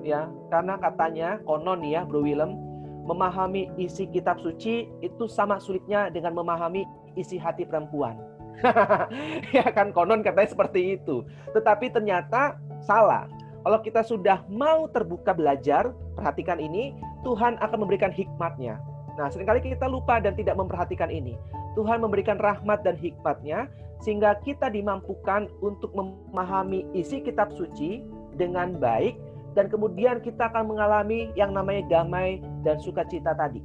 ya 0.00 0.26
karena 0.48 0.80
katanya 0.80 1.38
konon 1.44 1.84
ya 1.84 2.08
Bro 2.08 2.24
Willem 2.24 2.56
memahami 3.04 3.68
isi 3.76 4.08
kitab 4.08 4.40
suci 4.40 4.88
itu 5.04 5.24
sama 5.28 5.60
sulitnya 5.60 6.08
dengan 6.08 6.32
memahami 6.32 6.88
isi 7.14 7.36
hati 7.36 7.68
perempuan 7.68 8.16
ya 9.56 9.66
kan 9.70 9.94
konon 9.94 10.20
katanya 10.20 10.50
seperti 10.50 10.98
itu 10.98 11.22
tetapi 11.54 11.90
ternyata 11.94 12.58
salah 12.82 13.26
kalau 13.62 13.78
kita 13.82 14.02
sudah 14.02 14.42
mau 14.48 14.86
terbuka 14.90 15.34
belajar 15.34 15.90
perhatikan 16.18 16.58
ini 16.58 16.94
Tuhan 17.26 17.58
akan 17.58 17.78
memberikan 17.84 18.10
hikmatnya 18.10 18.78
Nah, 19.18 19.26
sering 19.26 19.50
kali 19.50 19.58
kita 19.58 19.90
lupa 19.90 20.22
dan 20.22 20.38
tidak 20.38 20.54
memperhatikan 20.54 21.10
ini. 21.10 21.34
Tuhan 21.74 21.98
memberikan 21.98 22.38
rahmat 22.38 22.86
dan 22.86 22.94
hikmatnya 22.94 23.66
sehingga 23.98 24.38
kita 24.46 24.70
dimampukan 24.70 25.50
untuk 25.58 25.90
memahami 25.90 26.86
isi 26.94 27.18
kitab 27.18 27.50
suci 27.50 28.06
dengan 28.38 28.78
baik 28.78 29.18
dan 29.58 29.66
kemudian 29.66 30.22
kita 30.22 30.54
akan 30.54 30.70
mengalami 30.70 31.34
yang 31.34 31.50
namanya 31.50 31.82
damai 31.90 32.38
dan 32.62 32.78
sukacita 32.78 33.34
tadi. 33.34 33.58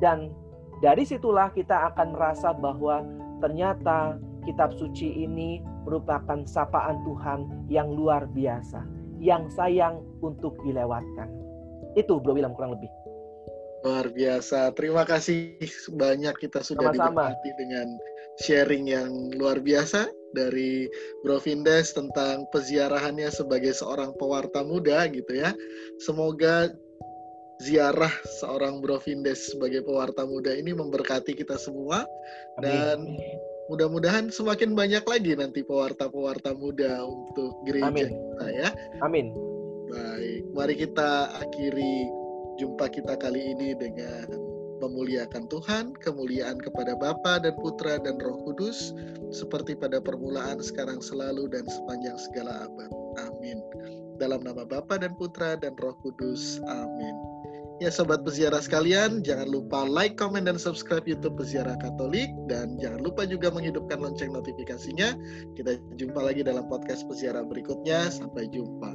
Dan 0.00 0.32
dari 0.80 1.04
situlah 1.04 1.52
kita 1.52 1.92
akan 1.92 2.16
merasa 2.16 2.56
bahwa 2.56 3.04
ternyata 3.40 4.20
kitab 4.44 4.72
suci 4.76 5.24
ini 5.24 5.60
merupakan 5.84 6.44
sapaan 6.48 7.00
Tuhan 7.04 7.68
yang 7.72 7.92
luar 7.92 8.28
biasa, 8.30 8.84
yang 9.20 9.48
sayang 9.52 10.00
untuk 10.24 10.56
dilewatkan. 10.64 11.28
Itu 11.96 12.22
bro 12.22 12.36
bilang 12.36 12.54
kurang 12.54 12.78
lebih. 12.78 12.90
Luar 13.80 14.12
biasa. 14.12 14.76
Terima 14.76 15.08
kasih 15.08 15.56
banyak 15.96 16.36
kita 16.36 16.60
sudah 16.60 16.92
diberkati 16.92 17.50
dengan 17.56 17.88
sharing 18.44 18.84
yang 18.88 19.10
luar 19.36 19.60
biasa. 19.60 20.08
dari 20.30 20.86
Bro 21.26 21.42
Vindes 21.42 21.90
tentang 21.90 22.46
peziarahannya 22.54 23.26
sebagai 23.34 23.74
seorang 23.74 24.14
pewarta 24.14 24.62
muda 24.62 25.10
gitu 25.10 25.34
ya. 25.34 25.50
Semoga 25.98 26.70
ziarah 27.60 28.12
seorang 28.40 28.80
Bro 28.80 29.04
Vindes 29.04 29.52
sebagai 29.52 29.84
pewarta 29.84 30.24
muda 30.24 30.56
ini 30.56 30.72
memberkati 30.72 31.36
kita 31.36 31.60
semua 31.60 32.08
Amin. 32.56 32.64
dan 32.64 32.98
mudah-mudahan 33.68 34.32
semakin 34.32 34.72
banyak 34.72 35.04
lagi 35.04 35.36
nanti 35.36 35.60
pewarta-pewarta 35.62 36.56
muda 36.56 37.04
untuk 37.04 37.60
gereja 37.68 37.92
Amin. 37.92 38.08
kita 38.08 38.46
ya. 38.50 38.68
Amin. 39.04 39.30
Baik, 39.92 40.42
mari 40.56 40.74
kita 40.74 41.28
akhiri 41.36 42.08
jumpa 42.56 42.88
kita 42.88 43.14
kali 43.20 43.52
ini 43.52 43.76
dengan 43.76 44.26
memuliakan 44.80 45.44
Tuhan, 45.52 45.92
kemuliaan 46.00 46.56
kepada 46.56 46.96
Bapa 46.96 47.44
dan 47.44 47.52
Putra 47.60 48.00
dan 48.00 48.16
Roh 48.16 48.40
Kudus, 48.48 48.96
seperti 49.28 49.76
pada 49.76 50.00
permulaan, 50.00 50.58
sekarang 50.64 51.04
selalu, 51.04 51.52
dan 51.52 51.68
sepanjang 51.68 52.16
segala 52.16 52.64
abad. 52.64 52.90
Amin. 53.28 53.60
Dalam 54.16 54.40
nama 54.40 54.64
Bapa 54.64 54.96
dan 54.96 55.12
Putra 55.20 55.60
dan 55.60 55.76
Roh 55.76 55.94
Kudus. 56.00 56.58
Amin. 56.64 57.39
Ya 57.80 57.88
sobat 57.88 58.20
peziarah 58.28 58.60
sekalian, 58.60 59.24
jangan 59.24 59.48
lupa 59.48 59.88
like, 59.88 60.12
comment, 60.20 60.44
dan 60.44 60.60
subscribe 60.60 61.08
YouTube 61.08 61.40
Peziarah 61.40 61.80
Katolik. 61.80 62.28
Dan 62.44 62.76
jangan 62.76 63.00
lupa 63.00 63.24
juga 63.24 63.48
menghidupkan 63.48 64.04
lonceng 64.04 64.36
notifikasinya. 64.36 65.16
Kita 65.56 65.80
jumpa 65.96 66.20
lagi 66.20 66.44
dalam 66.44 66.68
podcast 66.68 67.08
peziarah 67.08 67.40
berikutnya. 67.40 68.12
Sampai 68.12 68.52
jumpa. 68.52 68.92